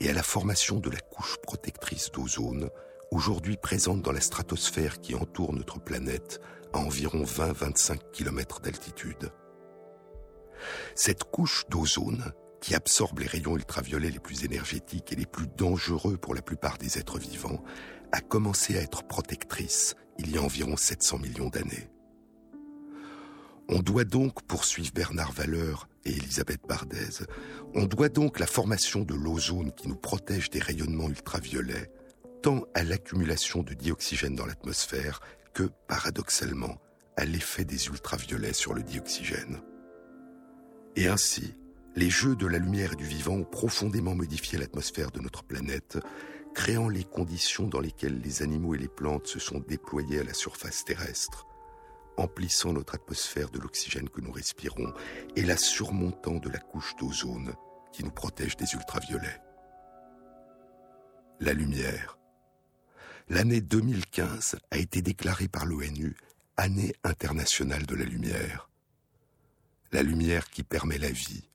[0.00, 2.68] et à la formation de la couche protectrice d'ozone,
[3.12, 6.40] aujourd'hui présente dans la stratosphère qui entoure notre planète
[6.72, 9.30] à environ 20-25 km d'altitude.
[10.96, 12.32] Cette couche d'ozone
[12.62, 16.78] qui absorbe les rayons ultraviolets les plus énergétiques et les plus dangereux pour la plupart
[16.78, 17.62] des êtres vivants,
[18.12, 21.90] a commencé à être protectrice il y a environ 700 millions d'années.
[23.68, 27.24] On doit donc, poursuivre Bernard Valeur et Elisabeth Bardez,
[27.74, 31.90] on doit donc la formation de l'ozone qui nous protège des rayonnements ultraviolets,
[32.42, 35.20] tant à l'accumulation de dioxygène dans l'atmosphère
[35.52, 36.80] que, paradoxalement,
[37.16, 39.60] à l'effet des ultraviolets sur le dioxygène.
[40.94, 41.54] Et ainsi,
[41.94, 45.98] les jeux de la lumière et du vivant ont profondément modifié l'atmosphère de notre planète,
[46.54, 50.34] créant les conditions dans lesquelles les animaux et les plantes se sont déployés à la
[50.34, 51.46] surface terrestre,
[52.16, 54.92] emplissant notre atmosphère de l'oxygène que nous respirons
[55.36, 57.54] et la surmontant de la couche d'ozone
[57.92, 59.40] qui nous protège des ultraviolets.
[61.40, 62.18] La lumière.
[63.28, 66.16] L'année 2015 a été déclarée par l'ONU
[66.56, 68.68] Année internationale de la lumière.
[69.90, 71.48] La lumière qui permet la vie,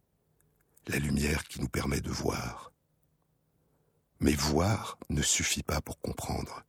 [0.89, 2.71] la lumière qui nous permet de voir.
[4.19, 6.63] Mais voir ne suffit pas pour comprendre.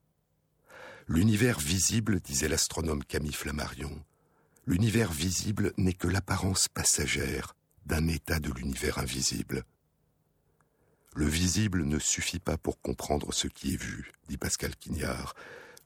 [1.07, 4.05] L'univers visible, disait l'astronome Camille Flammarion,
[4.67, 9.65] l'univers visible n'est que l'apparence passagère d'un état de l'univers invisible.
[11.15, 15.35] Le visible ne suffit pas pour comprendre ce qui est vu, dit Pascal Quignard.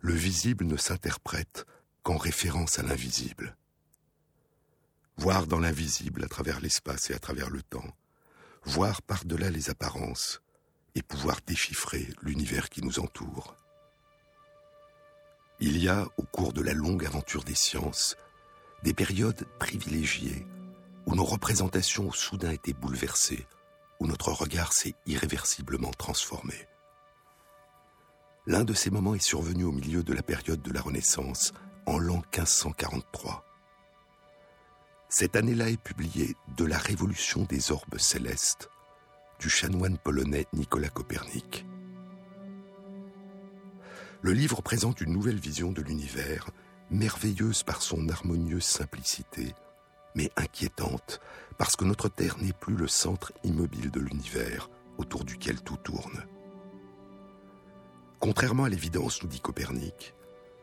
[0.00, 1.64] Le visible ne s'interprète
[2.02, 3.56] qu'en référence à l'invisible.
[5.16, 7.94] Voir dans l'invisible à travers l'espace et à travers le temps,
[8.64, 10.42] voir par-delà les apparences
[10.94, 13.56] et pouvoir déchiffrer l'univers qui nous entoure.
[15.60, 18.16] Il y a, au cours de la longue aventure des sciences,
[18.82, 20.46] des périodes privilégiées
[21.06, 23.46] où nos représentations ont soudain été bouleversées,
[24.00, 26.54] où notre regard s'est irréversiblement transformé.
[28.46, 31.52] L'un de ces moments est survenu au milieu de la période de la Renaissance,
[31.86, 33.44] en l'an 1543.
[35.14, 38.70] Cette année-là est publié De la révolution des orbes célestes
[39.38, 41.66] du chanoine polonais Nicolas Copernic.
[44.22, 46.48] Le livre présente une nouvelle vision de l'univers,
[46.90, 49.54] merveilleuse par son harmonieuse simplicité,
[50.14, 51.20] mais inquiétante
[51.58, 56.24] parce que notre Terre n'est plus le centre immobile de l'univers autour duquel tout tourne.
[58.18, 60.14] Contrairement à l'évidence, nous dit Copernic,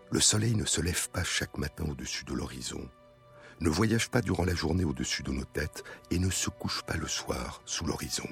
[0.10, 2.90] le Soleil ne se lève pas chaque matin au-dessus de l'horizon
[3.60, 6.96] ne voyage pas durant la journée au-dessus de nos têtes et ne se couche pas
[6.96, 8.28] le soir sous l'horizon.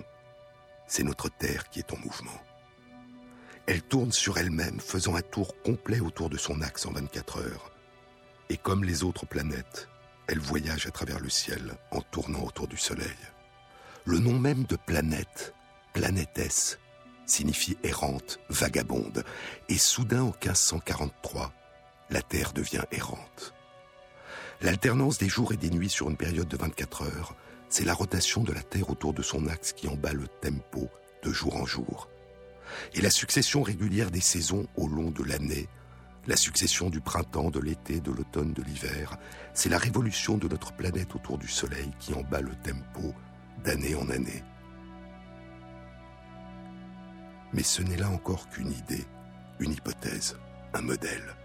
[0.88, 2.42] C'est notre Terre qui est en mouvement.
[3.66, 7.72] Elle tourne sur elle-même, faisant un tour complet autour de son axe en 24 heures.
[8.50, 9.90] Et comme les autres planètes,
[10.28, 13.18] elle voyage à travers le ciel en tournant autour du Soleil.
[14.06, 15.54] Le nom même de planète,
[15.94, 16.80] planétesse,
[17.26, 19.26] signifie errante, vagabonde,
[19.68, 21.52] et soudain en 1543,
[22.10, 23.54] la Terre devient errante.
[24.62, 27.36] L'alternance des jours et des nuits sur une période de 24 heures
[27.70, 30.90] c'est la rotation de la Terre autour de son axe qui en bat le tempo
[31.24, 32.10] de jour en jour.
[32.94, 35.68] Et la succession régulière des saisons au long de l'année,
[36.28, 39.18] la succession du printemps, de l'été, de l'automne, de l'hiver,
[39.54, 43.14] c'est la révolution de notre planète autour du Soleil qui en bat le tempo
[43.64, 44.44] d'année en année.
[47.54, 49.06] Mais ce n'est là encore qu'une idée,
[49.60, 50.38] une hypothèse,
[50.74, 51.37] un modèle.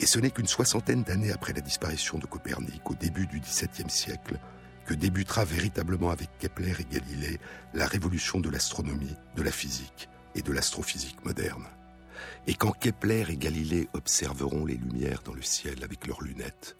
[0.00, 3.90] Et ce n'est qu'une soixantaine d'années après la disparition de Copernic, au début du XVIIe
[3.90, 4.38] siècle,
[4.86, 7.40] que débutera véritablement avec Kepler et Galilée
[7.72, 11.66] la révolution de l'astronomie, de la physique et de l'astrophysique moderne.
[12.46, 16.76] Et quand Kepler et Galilée observeront les lumières dans le ciel avec leurs lunettes,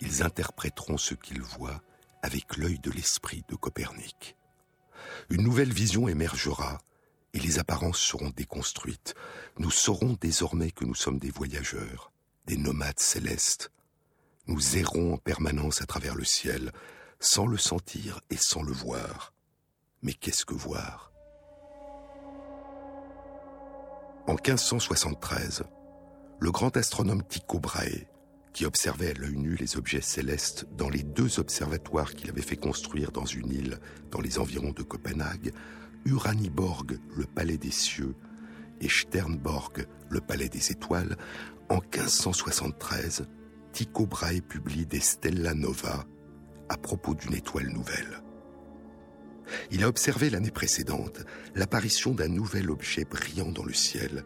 [0.00, 1.80] ils interpréteront ce qu'ils voient
[2.22, 4.36] avec l'œil de l'esprit de Copernic.
[5.30, 6.78] Une nouvelle vision émergera
[7.34, 9.14] et les apparences seront déconstruites.
[9.58, 12.11] Nous saurons désormais que nous sommes des voyageurs,
[12.46, 13.70] des nomades célestes.
[14.46, 16.72] Nous errons en permanence à travers le ciel,
[17.20, 19.32] sans le sentir et sans le voir.
[20.02, 21.12] Mais qu'est-ce que voir?
[24.26, 25.64] En 1573,
[26.40, 28.06] le grand astronome Tycho Brahe,
[28.52, 32.56] qui observait à l'œil nu les objets célestes dans les deux observatoires qu'il avait fait
[32.56, 33.78] construire dans une île
[34.10, 35.52] dans les environs de Copenhague,
[36.04, 38.14] Uraniborg, le palais des cieux,
[38.80, 41.16] et Sternborg, le palais des étoiles,
[41.72, 43.26] en 1573,
[43.72, 46.04] Tycho Brahe publie des Stella Nova
[46.68, 48.22] à propos d'une étoile nouvelle.
[49.70, 54.22] Il a observé l'année précédente l'apparition d'un nouvel objet brillant dans le ciel,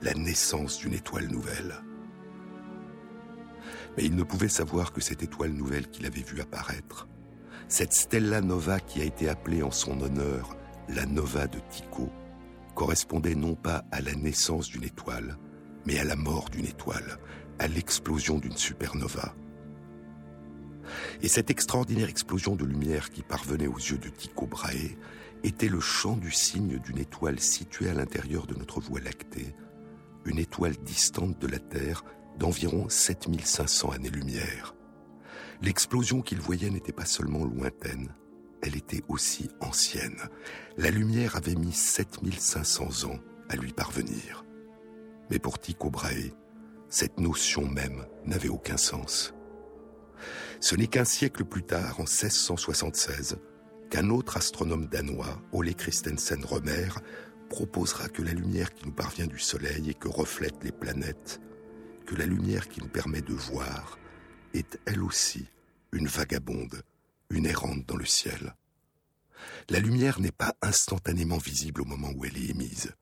[0.00, 1.74] la naissance d'une étoile nouvelle.
[3.98, 7.06] Mais il ne pouvait savoir que cette étoile nouvelle qu'il avait vue apparaître,
[7.68, 10.56] cette Stella Nova qui a été appelée en son honneur
[10.88, 12.08] la Nova de Tycho,
[12.74, 15.36] correspondait non pas à la naissance d'une étoile,
[15.86, 17.18] mais à la mort d'une étoile,
[17.58, 19.34] à l'explosion d'une supernova.
[21.22, 24.96] Et cette extraordinaire explosion de lumière qui parvenait aux yeux de Tycho Brahe
[25.44, 29.54] était le chant du signe d'une étoile située à l'intérieur de notre Voie lactée,
[30.24, 32.04] une étoile distante de la Terre
[32.38, 34.74] d'environ 7500 années-lumière.
[35.62, 38.14] L'explosion qu'il voyait n'était pas seulement lointaine,
[38.62, 40.18] elle était aussi ancienne.
[40.76, 43.18] La lumière avait mis 7500 ans
[43.48, 44.44] à lui parvenir.
[45.30, 46.32] Mais pour Tycho Brahe,
[46.88, 49.34] cette notion même n'avait aucun sens.
[50.60, 53.38] Ce n'est qu'un siècle plus tard, en 1676,
[53.90, 56.88] qu'un autre astronome danois, Ole Christensen Romer,
[57.48, 61.40] proposera que la lumière qui nous parvient du Soleil et que reflètent les planètes,
[62.06, 63.98] que la lumière qui nous permet de voir,
[64.54, 65.46] est elle aussi
[65.92, 66.82] une vagabonde
[67.30, 68.54] une errante dans le ciel.
[69.68, 72.92] La lumière n'est pas instantanément visible au moment où elle est émise.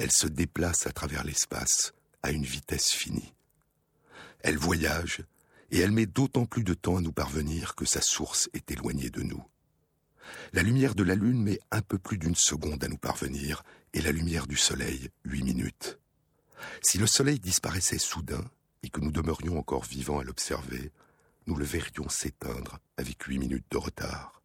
[0.00, 1.92] Elle se déplace à travers l'espace
[2.22, 3.34] à une vitesse finie.
[4.38, 5.24] Elle voyage
[5.72, 9.10] et elle met d'autant plus de temps à nous parvenir que sa source est éloignée
[9.10, 9.44] de nous.
[10.52, 14.00] La lumière de la Lune met un peu plus d'une seconde à nous parvenir et
[14.00, 15.98] la lumière du Soleil huit minutes.
[16.80, 18.48] Si le Soleil disparaissait soudain
[18.84, 20.92] et que nous demeurions encore vivants à l'observer,
[21.48, 24.42] nous le verrions s'éteindre avec huit minutes de retard.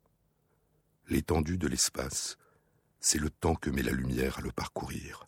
[1.09, 2.39] L'étendue de l'espace,
[2.99, 5.27] c'est le temps que met la lumière à le parcourir.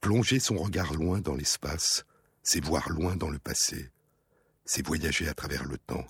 [0.00, 2.04] Plonger son regard loin dans l'espace,
[2.42, 3.90] c'est voir loin dans le passé,
[4.64, 6.06] c'est voyager à travers le temps.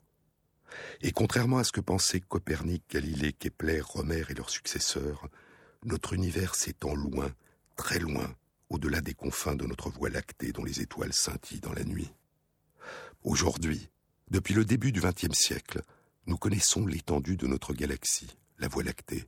[1.01, 5.29] Et contrairement à ce que pensaient Copernic, Galilée, Kepler, Romer et leurs successeurs,
[5.85, 7.33] notre univers s'étend loin,
[7.77, 8.35] très loin,
[8.69, 12.13] au-delà des confins de notre voie lactée dont les étoiles scintillent dans la nuit.
[13.23, 13.91] Aujourd'hui,
[14.31, 15.81] depuis le début du XXe siècle,
[16.27, 19.25] nous connaissons l'étendue de notre galaxie, la Voie lactée.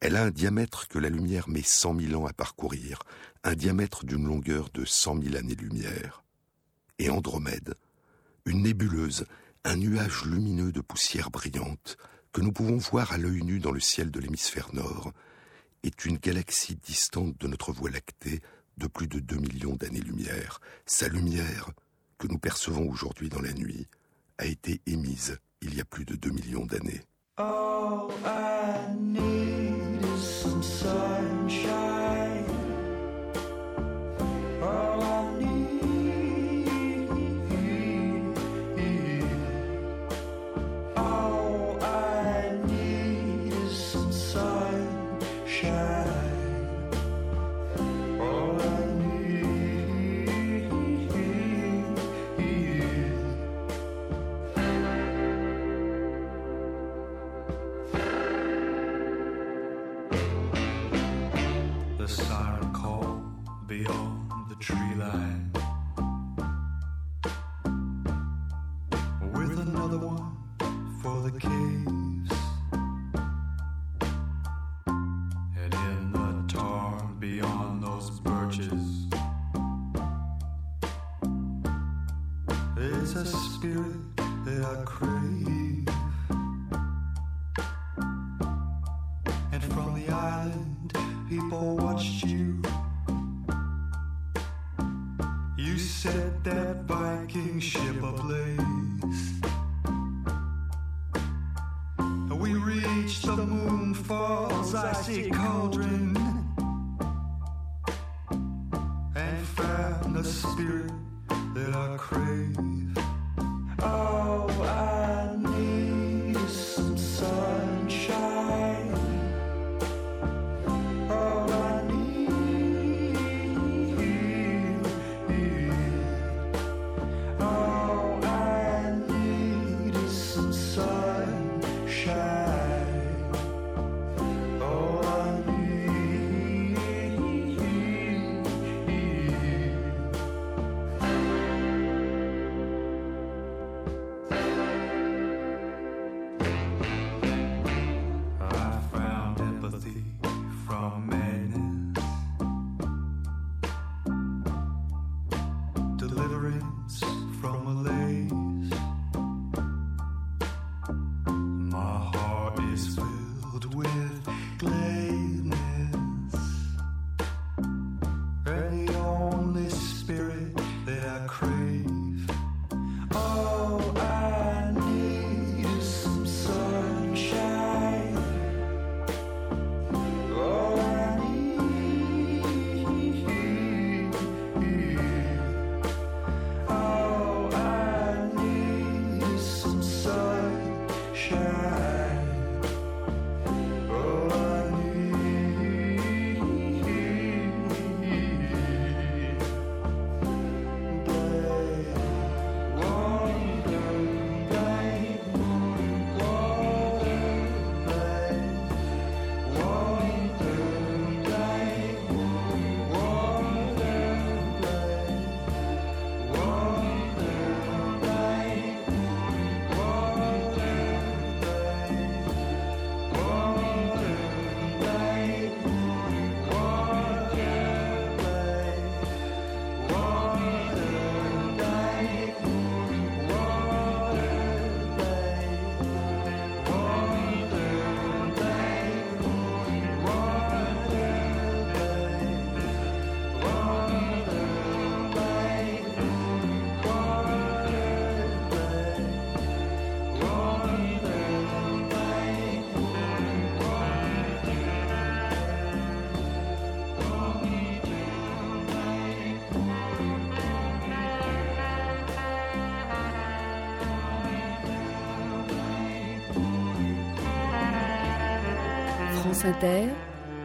[0.00, 3.02] Elle a un diamètre que la lumière met cent mille ans à parcourir,
[3.44, 6.24] un diamètre d'une longueur de cent mille années-lumière.
[6.98, 7.74] Et Andromède,
[8.46, 9.26] une nébuleuse,
[9.64, 11.98] un nuage lumineux de poussière brillante,
[12.32, 15.12] que nous pouvons voir à l'œil nu dans le ciel de l'hémisphère nord,
[15.82, 18.40] est une galaxie distante de notre Voie lactée
[18.78, 20.60] de plus de deux millions d'années-lumière.
[20.86, 21.70] Sa lumière,
[22.18, 23.86] que nous percevons aujourd'hui dans la nuit,
[24.38, 27.02] a été émise il y a plus de 2 millions d'années.
[30.80, 31.29] sorry.
[64.60, 65.50] tree line
[69.32, 70.36] with another one
[71.00, 71.89] for the cave.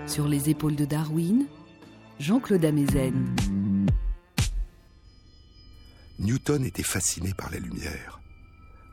[0.08, 1.48] Sur les épaules de Darwin,
[2.18, 3.36] Jean-Claude Amezen.
[6.18, 8.22] Newton était fasciné par la lumière.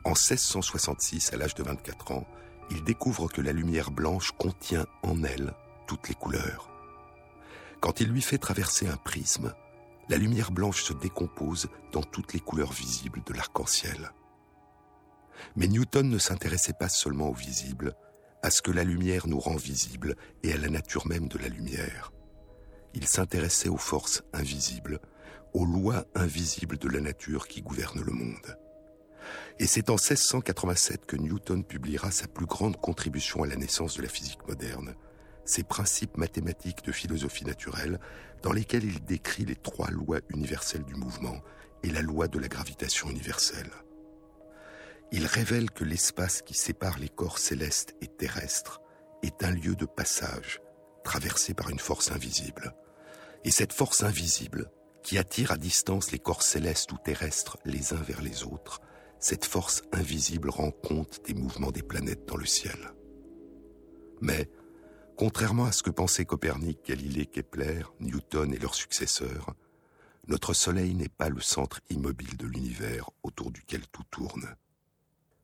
[0.03, 2.27] En 1666, à l'âge de 24 ans,
[2.69, 5.53] il découvre que la lumière blanche contient en elle
[5.87, 6.69] toutes les couleurs.
[7.79, 9.53] Quand il lui fait traverser un prisme,
[10.09, 14.11] la lumière blanche se décompose dans toutes les couleurs visibles de l'arc-en-ciel.
[15.55, 17.95] Mais Newton ne s'intéressait pas seulement au visible,
[18.43, 21.47] à ce que la lumière nous rend visibles et à la nature même de la
[21.47, 22.11] lumière.
[22.93, 24.99] Il s'intéressait aux forces invisibles,
[25.53, 28.59] aux lois invisibles de la nature qui gouvernent le monde.
[29.59, 34.01] Et c'est en 1687 que Newton publiera sa plus grande contribution à la naissance de
[34.01, 34.93] la physique moderne,
[35.45, 37.99] ses principes mathématiques de philosophie naturelle,
[38.41, 41.41] dans lesquels il décrit les trois lois universelles du mouvement
[41.81, 43.71] et la loi de la gravitation universelle
[45.13, 48.81] il révèle que l'espace qui sépare les corps célestes et terrestres
[49.21, 50.59] est un lieu de passage
[51.03, 52.73] traversé par une force invisible.
[53.43, 54.71] Et cette force invisible,
[55.03, 58.81] qui attire à distance les corps célestes ou terrestres les uns vers les autres,
[59.19, 62.93] cette force invisible rend compte des mouvements des planètes dans le ciel.
[64.19, 64.49] Mais,
[65.15, 69.53] contrairement à ce que pensaient Copernic, Galilée, Kepler, Newton et leurs successeurs,
[70.27, 74.55] notre Soleil n'est pas le centre immobile de l'univers autour duquel tout tourne.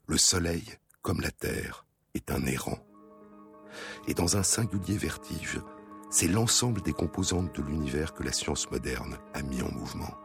[0.10, 0.64] Le Soleil,
[1.04, 1.86] comme la Terre,
[2.16, 2.80] est un errant.
[4.08, 5.62] Et dans un singulier vertige,
[6.10, 10.18] c'est l'ensemble des composantes de l'univers que la science moderne a mis en mouvement.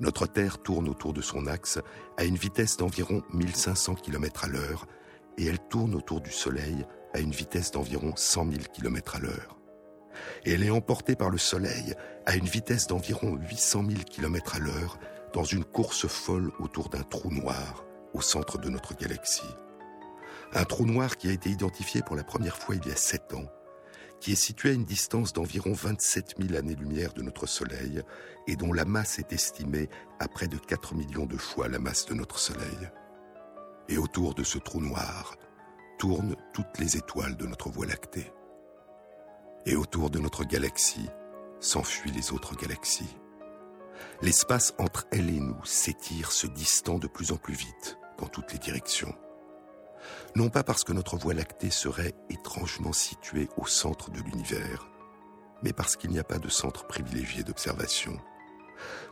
[0.00, 1.78] Notre Terre tourne autour de son axe
[2.18, 4.86] à une vitesse d'environ 1500 km à l'heure,
[5.38, 6.84] et elle tourne autour du Soleil
[7.14, 9.58] à une vitesse d'environ 100 000 km à l'heure.
[10.44, 11.94] Et elle est emportée par le Soleil
[12.26, 14.98] à une vitesse d'environ 800 000 km à l'heure
[15.32, 19.54] dans une course folle autour d'un trou noir au centre de notre galaxie.
[20.52, 23.34] Un trou noir qui a été identifié pour la première fois il y a sept
[23.34, 23.46] ans,
[24.20, 28.02] qui est situé à une distance d'environ 27 000 années-lumière de notre Soleil
[28.48, 29.88] et dont la masse est estimée
[30.18, 32.90] à près de 4 millions de fois la masse de notre Soleil.
[33.88, 35.36] Et autour de ce trou noir
[35.98, 38.32] tournent toutes les étoiles de notre Voie lactée.
[39.66, 41.08] Et autour de notre galaxie
[41.60, 43.16] s'enfuient les autres galaxies.
[44.22, 48.52] L'espace entre elle et nous s'étire, se distend de plus en plus vite dans toutes
[48.52, 49.14] les directions.
[50.36, 54.88] Non pas parce que notre Voie lactée serait étrangement située au centre de l'univers,
[55.62, 58.18] mais parce qu'il n'y a pas de centre privilégié d'observation.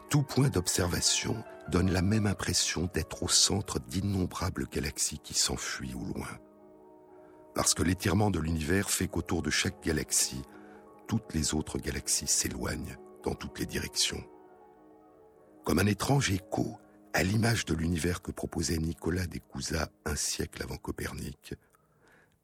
[0.08, 6.14] Tout point d'observation donne la même impression d'être au centre d'innombrables galaxies qui s'enfuient au
[6.14, 6.38] loin.
[7.54, 10.42] Parce que l'étirement de l'univers fait qu'autour de chaque galaxie,
[11.08, 14.22] toutes les autres galaxies s'éloignent dans toutes les directions.
[15.64, 16.78] Comme un étrange écho
[17.12, 21.54] à l'image de l'univers que proposait Nicolas Descousas un siècle avant Copernic,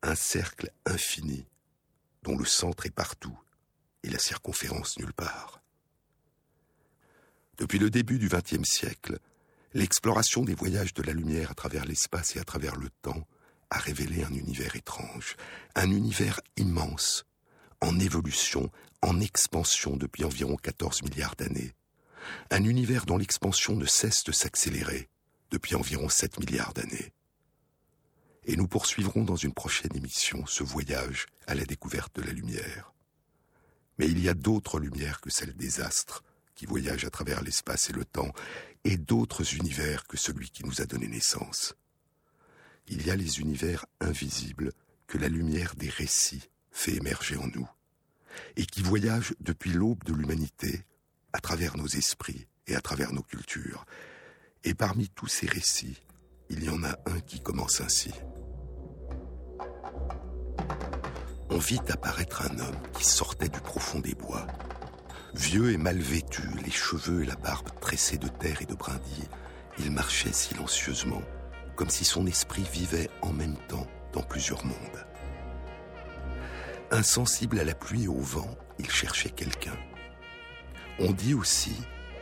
[0.02, 1.46] un cercle infini
[2.22, 3.38] dont le centre est partout
[4.02, 5.62] et la circonférence nulle part.
[7.58, 9.18] Depuis le début du XXe siècle,
[9.74, 13.26] l'exploration des voyages de la lumière à travers l'espace et à travers le temps
[13.70, 15.36] a révélé un univers étrange,
[15.74, 17.24] un univers immense,
[17.80, 18.70] en évolution,
[19.02, 21.74] en expansion depuis environ 14 milliards d'années,
[22.50, 25.08] un univers dont l'expansion ne cesse de s'accélérer
[25.50, 27.12] depuis environ 7 milliards d'années.
[28.46, 32.92] Et nous poursuivrons dans une prochaine émission ce voyage à la découverte de la lumière.
[33.98, 36.22] Mais il y a d'autres lumières que celles des astres
[36.54, 38.32] qui voyagent à travers l'espace et le temps,
[38.84, 41.74] et d'autres univers que celui qui nous a donné naissance.
[42.86, 44.72] Il y a les univers invisibles
[45.06, 47.68] que la lumière des récits fait émerger en nous,
[48.56, 50.84] et qui voyagent depuis l'aube de l'humanité
[51.34, 53.84] à travers nos esprits et à travers nos cultures.
[54.62, 56.00] Et parmi tous ces récits,
[56.48, 58.12] il y en a un qui commence ainsi.
[61.50, 64.46] On vit apparaître un homme qui sortait du profond des bois.
[65.34, 69.28] Vieux et mal vêtu, les cheveux et la barbe tressés de terre et de brindilles,
[69.78, 71.22] il marchait silencieusement,
[71.74, 75.06] comme si son esprit vivait en même temps dans plusieurs mondes.
[76.92, 79.76] Insensible à la pluie et au vent, il cherchait quelqu'un.
[81.00, 81.74] On dit aussi,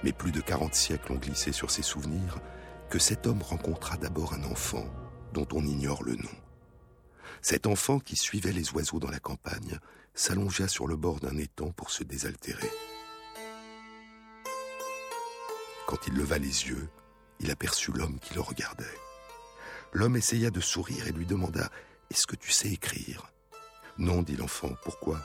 [0.03, 2.39] mais plus de 40 siècles ont glissé sur ses souvenirs,
[2.89, 4.87] que cet homme rencontra d'abord un enfant
[5.33, 6.31] dont on ignore le nom.
[7.43, 9.79] Cet enfant qui suivait les oiseaux dans la campagne
[10.15, 12.71] s'allongea sur le bord d'un étang pour se désaltérer.
[15.87, 16.89] Quand il leva les yeux,
[17.41, 18.85] il aperçut l'homme qui le regardait.
[19.93, 21.69] L'homme essaya de sourire et lui demanda
[22.11, 23.31] Est-ce que tu sais écrire?
[23.99, 24.71] Non, dit l'enfant.
[24.85, 25.21] Pourquoi?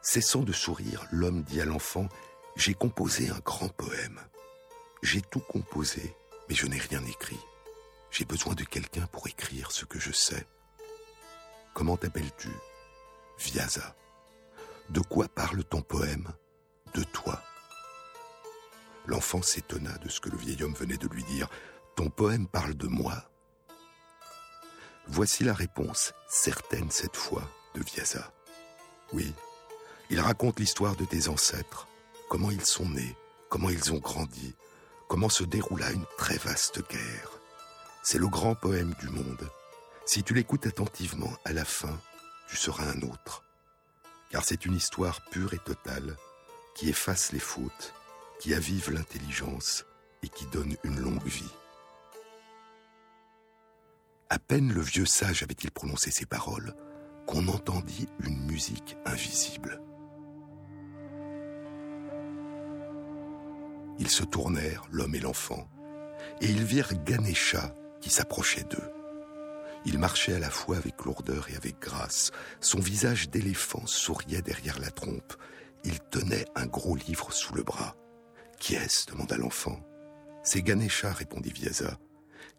[0.00, 2.08] Cessant de sourire, l'homme dit à l'enfant
[2.56, 4.20] j'ai composé un grand poème.
[5.02, 6.14] J'ai tout composé,
[6.48, 7.40] mais je n'ai rien écrit.
[8.10, 10.46] J'ai besoin de quelqu'un pour écrire ce que je sais.
[11.74, 12.50] Comment t'appelles-tu?
[13.38, 13.96] Viasa.
[14.90, 16.28] De quoi parle ton poème?
[16.94, 17.42] De toi.
[19.06, 21.48] L'enfant s'étonna de ce que le vieil homme venait de lui dire.
[21.96, 23.24] Ton poème parle de moi
[25.08, 27.42] Voici la réponse, certaine cette fois,
[27.74, 28.32] de Viasa.
[29.12, 29.34] Oui,
[30.10, 31.88] il raconte l'histoire de tes ancêtres,
[32.32, 33.14] comment ils sont nés,
[33.50, 34.54] comment ils ont grandi,
[35.06, 37.38] comment se déroula une très vaste guerre.
[38.02, 39.50] C'est le grand poème du monde.
[40.06, 42.00] Si tu l'écoutes attentivement, à la fin,
[42.48, 43.44] tu seras un autre.
[44.30, 46.16] Car c'est une histoire pure et totale
[46.74, 47.92] qui efface les fautes,
[48.40, 49.84] qui avive l'intelligence
[50.22, 51.52] et qui donne une longue vie.
[54.30, 56.74] À peine le vieux sage avait-il prononcé ces paroles
[57.26, 59.82] qu'on entendit une musique invisible.
[63.98, 65.68] Ils se tournèrent, l'homme et l'enfant,
[66.40, 68.92] et ils virent Ganesha qui s'approchait d'eux.
[69.84, 72.30] Il marchait à la fois avec lourdeur et avec grâce.
[72.60, 75.34] Son visage d'éléphant souriait derrière la trompe.
[75.84, 77.96] Il tenait un gros livre sous le bras.
[78.58, 79.06] Qui est-ce?
[79.06, 79.80] demanda l'enfant.
[80.44, 81.98] C'est Ganesha, répondit Vyasa.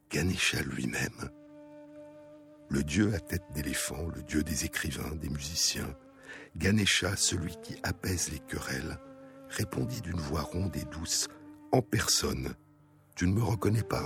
[0.09, 1.29] Ganesha lui-même.
[2.69, 5.95] Le dieu à tête d'éléphant, le dieu des écrivains, des musiciens.
[6.57, 8.97] Ganesha, celui qui apaise les querelles,
[9.53, 11.27] répondit d'une voix ronde et douce,
[11.71, 12.55] en personne.
[13.15, 14.05] Tu ne me reconnais pas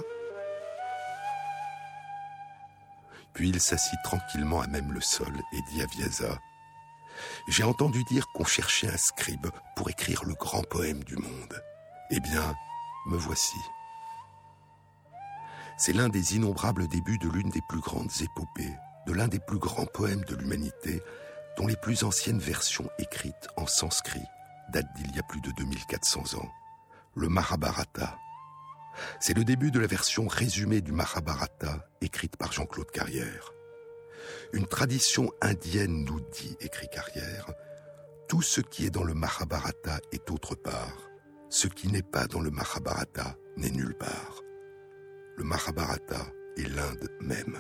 [3.33, 6.39] Puis il s'assit tranquillement à même le sol et dit à Vyasa
[7.47, 11.63] J'ai entendu dire qu'on cherchait un scribe pour écrire le grand poème du monde.
[12.09, 12.53] Eh bien,
[13.07, 13.57] me voici.
[15.77, 18.73] C'est l'un des innombrables débuts de l'une des plus grandes épopées,
[19.05, 21.01] de l'un des plus grands poèmes de l'humanité,
[21.57, 24.25] dont les plus anciennes versions écrites en sanskrit
[24.73, 26.51] datent d'il y a plus de 2400 ans,
[27.15, 28.17] le Mahabharata.
[29.19, 33.51] C'est le début de la version résumée du Mahabharata écrite par Jean-Claude Carrière.
[34.53, 37.51] Une tradition indienne nous dit, écrit Carrière,
[38.27, 41.09] tout ce qui est dans le Mahabharata est autre part.
[41.49, 44.41] Ce qui n'est pas dans le Mahabharata n'est nulle part.
[45.37, 47.57] Le Mahabharata est l'Inde même.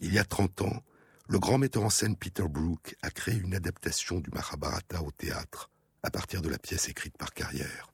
[0.00, 0.82] Il y a 30 ans,
[1.28, 5.70] le grand metteur en scène Peter Brook a créé une adaptation du Mahabharata au théâtre
[6.02, 7.92] à partir de la pièce écrite par Carrière.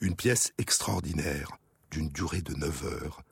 [0.00, 1.58] Une pièce extraordinaire,
[1.90, 3.22] d'une durée de 9 heures,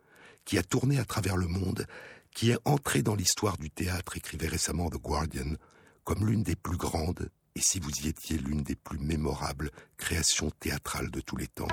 [0.45, 1.87] qui a tourné à travers le monde,
[2.33, 5.55] qui est entrée dans l'histoire du théâtre, écrivait récemment The Guardian,
[6.05, 10.51] comme l'une des plus grandes, et si vous y étiez l'une des plus mémorables créations
[10.61, 11.66] théâtrales de tous les temps.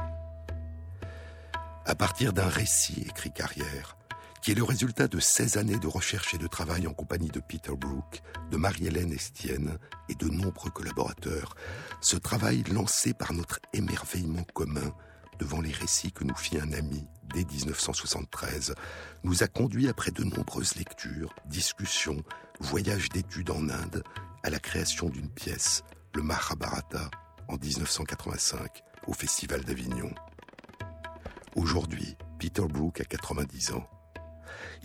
[1.85, 3.97] À partir d'un récit, écrit Carrière,
[4.45, 7.39] qui est le résultat de 16 années de recherche et de travail en compagnie de
[7.39, 8.21] Peter Brook,
[8.51, 11.55] de Marie-Hélène Estienne et de nombreux collaborateurs,
[11.99, 14.93] ce travail lancé par notre émerveillement commun
[15.39, 18.75] devant les récits que nous fit un ami dès 1973,
[19.23, 22.23] nous a conduit après de nombreuses lectures, discussions,
[22.59, 24.03] voyage d'études en Inde
[24.43, 25.81] à la création d'une pièce,
[26.13, 27.09] le Mahabharata,
[27.47, 30.13] en 1985 au Festival d'Avignon.
[31.55, 33.89] Aujourd'hui, Peter Brook a 90 ans.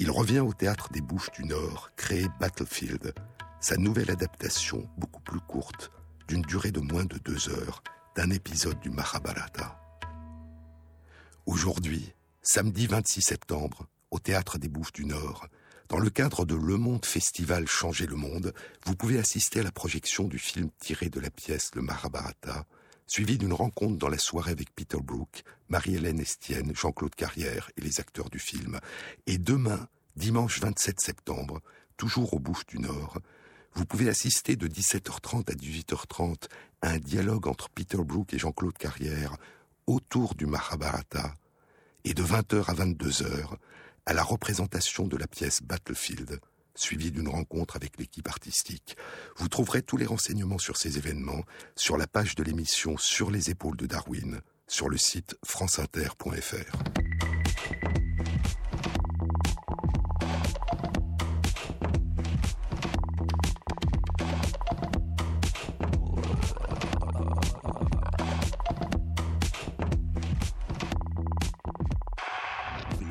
[0.03, 3.13] Il revient au théâtre des Bouches du Nord, créer Battlefield,
[3.61, 5.91] sa nouvelle adaptation beaucoup plus courte,
[6.27, 7.83] d'une durée de moins de deux heures,
[8.17, 9.79] d'un épisode du Mahabharata.
[11.45, 15.47] Aujourd'hui, samedi 26 septembre, au théâtre des Bouches du Nord,
[15.91, 18.55] dans le cadre de Le Monde Festival Changer le Monde,
[18.87, 22.65] vous pouvez assister à la projection du film tiré de la pièce Le Mahabharata,
[23.11, 27.99] suivi d'une rencontre dans la soirée avec Peter Brook, Marie-Hélène Estienne, Jean-Claude Carrière et les
[27.99, 28.79] acteurs du film.
[29.27, 31.61] Et demain, dimanche 27 septembre,
[31.97, 33.19] toujours aux Bouches du Nord,
[33.75, 36.45] vous pouvez assister de 17h30 à 18h30
[36.83, 39.37] à un dialogue entre Peter Brook et Jean-Claude Carrière
[39.89, 41.35] autour du Mahabharata,
[42.05, 43.57] et de 20h à 22h
[44.07, 46.39] à la représentation de la pièce Battlefield,
[46.81, 48.97] suivie d'une rencontre avec l'équipe artistique.
[49.37, 51.43] Vous trouverez tous les renseignements sur ces événements
[51.77, 56.79] sur la page de l'émission Sur les épaules de Darwin, sur le site franceinter.fr.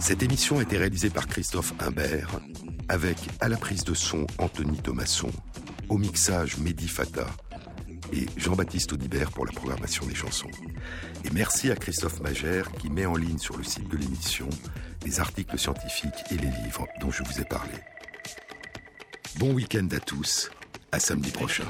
[0.10, 2.40] Cette émission a été réalisée par Christophe Imbert,
[2.90, 5.32] avec à la prise de son Anthony Thomasson,
[5.88, 7.28] au mixage Mehdi Fata
[8.12, 10.50] et Jean-Baptiste Audibert pour la programmation des chansons.
[11.24, 14.50] Et merci à Christophe Magère qui met en ligne sur le site de l'émission
[15.06, 17.74] les articles scientifiques et les livres dont je vous ai parlé.
[19.38, 20.50] Bon week-end à tous,
[20.92, 21.66] à samedi prochain.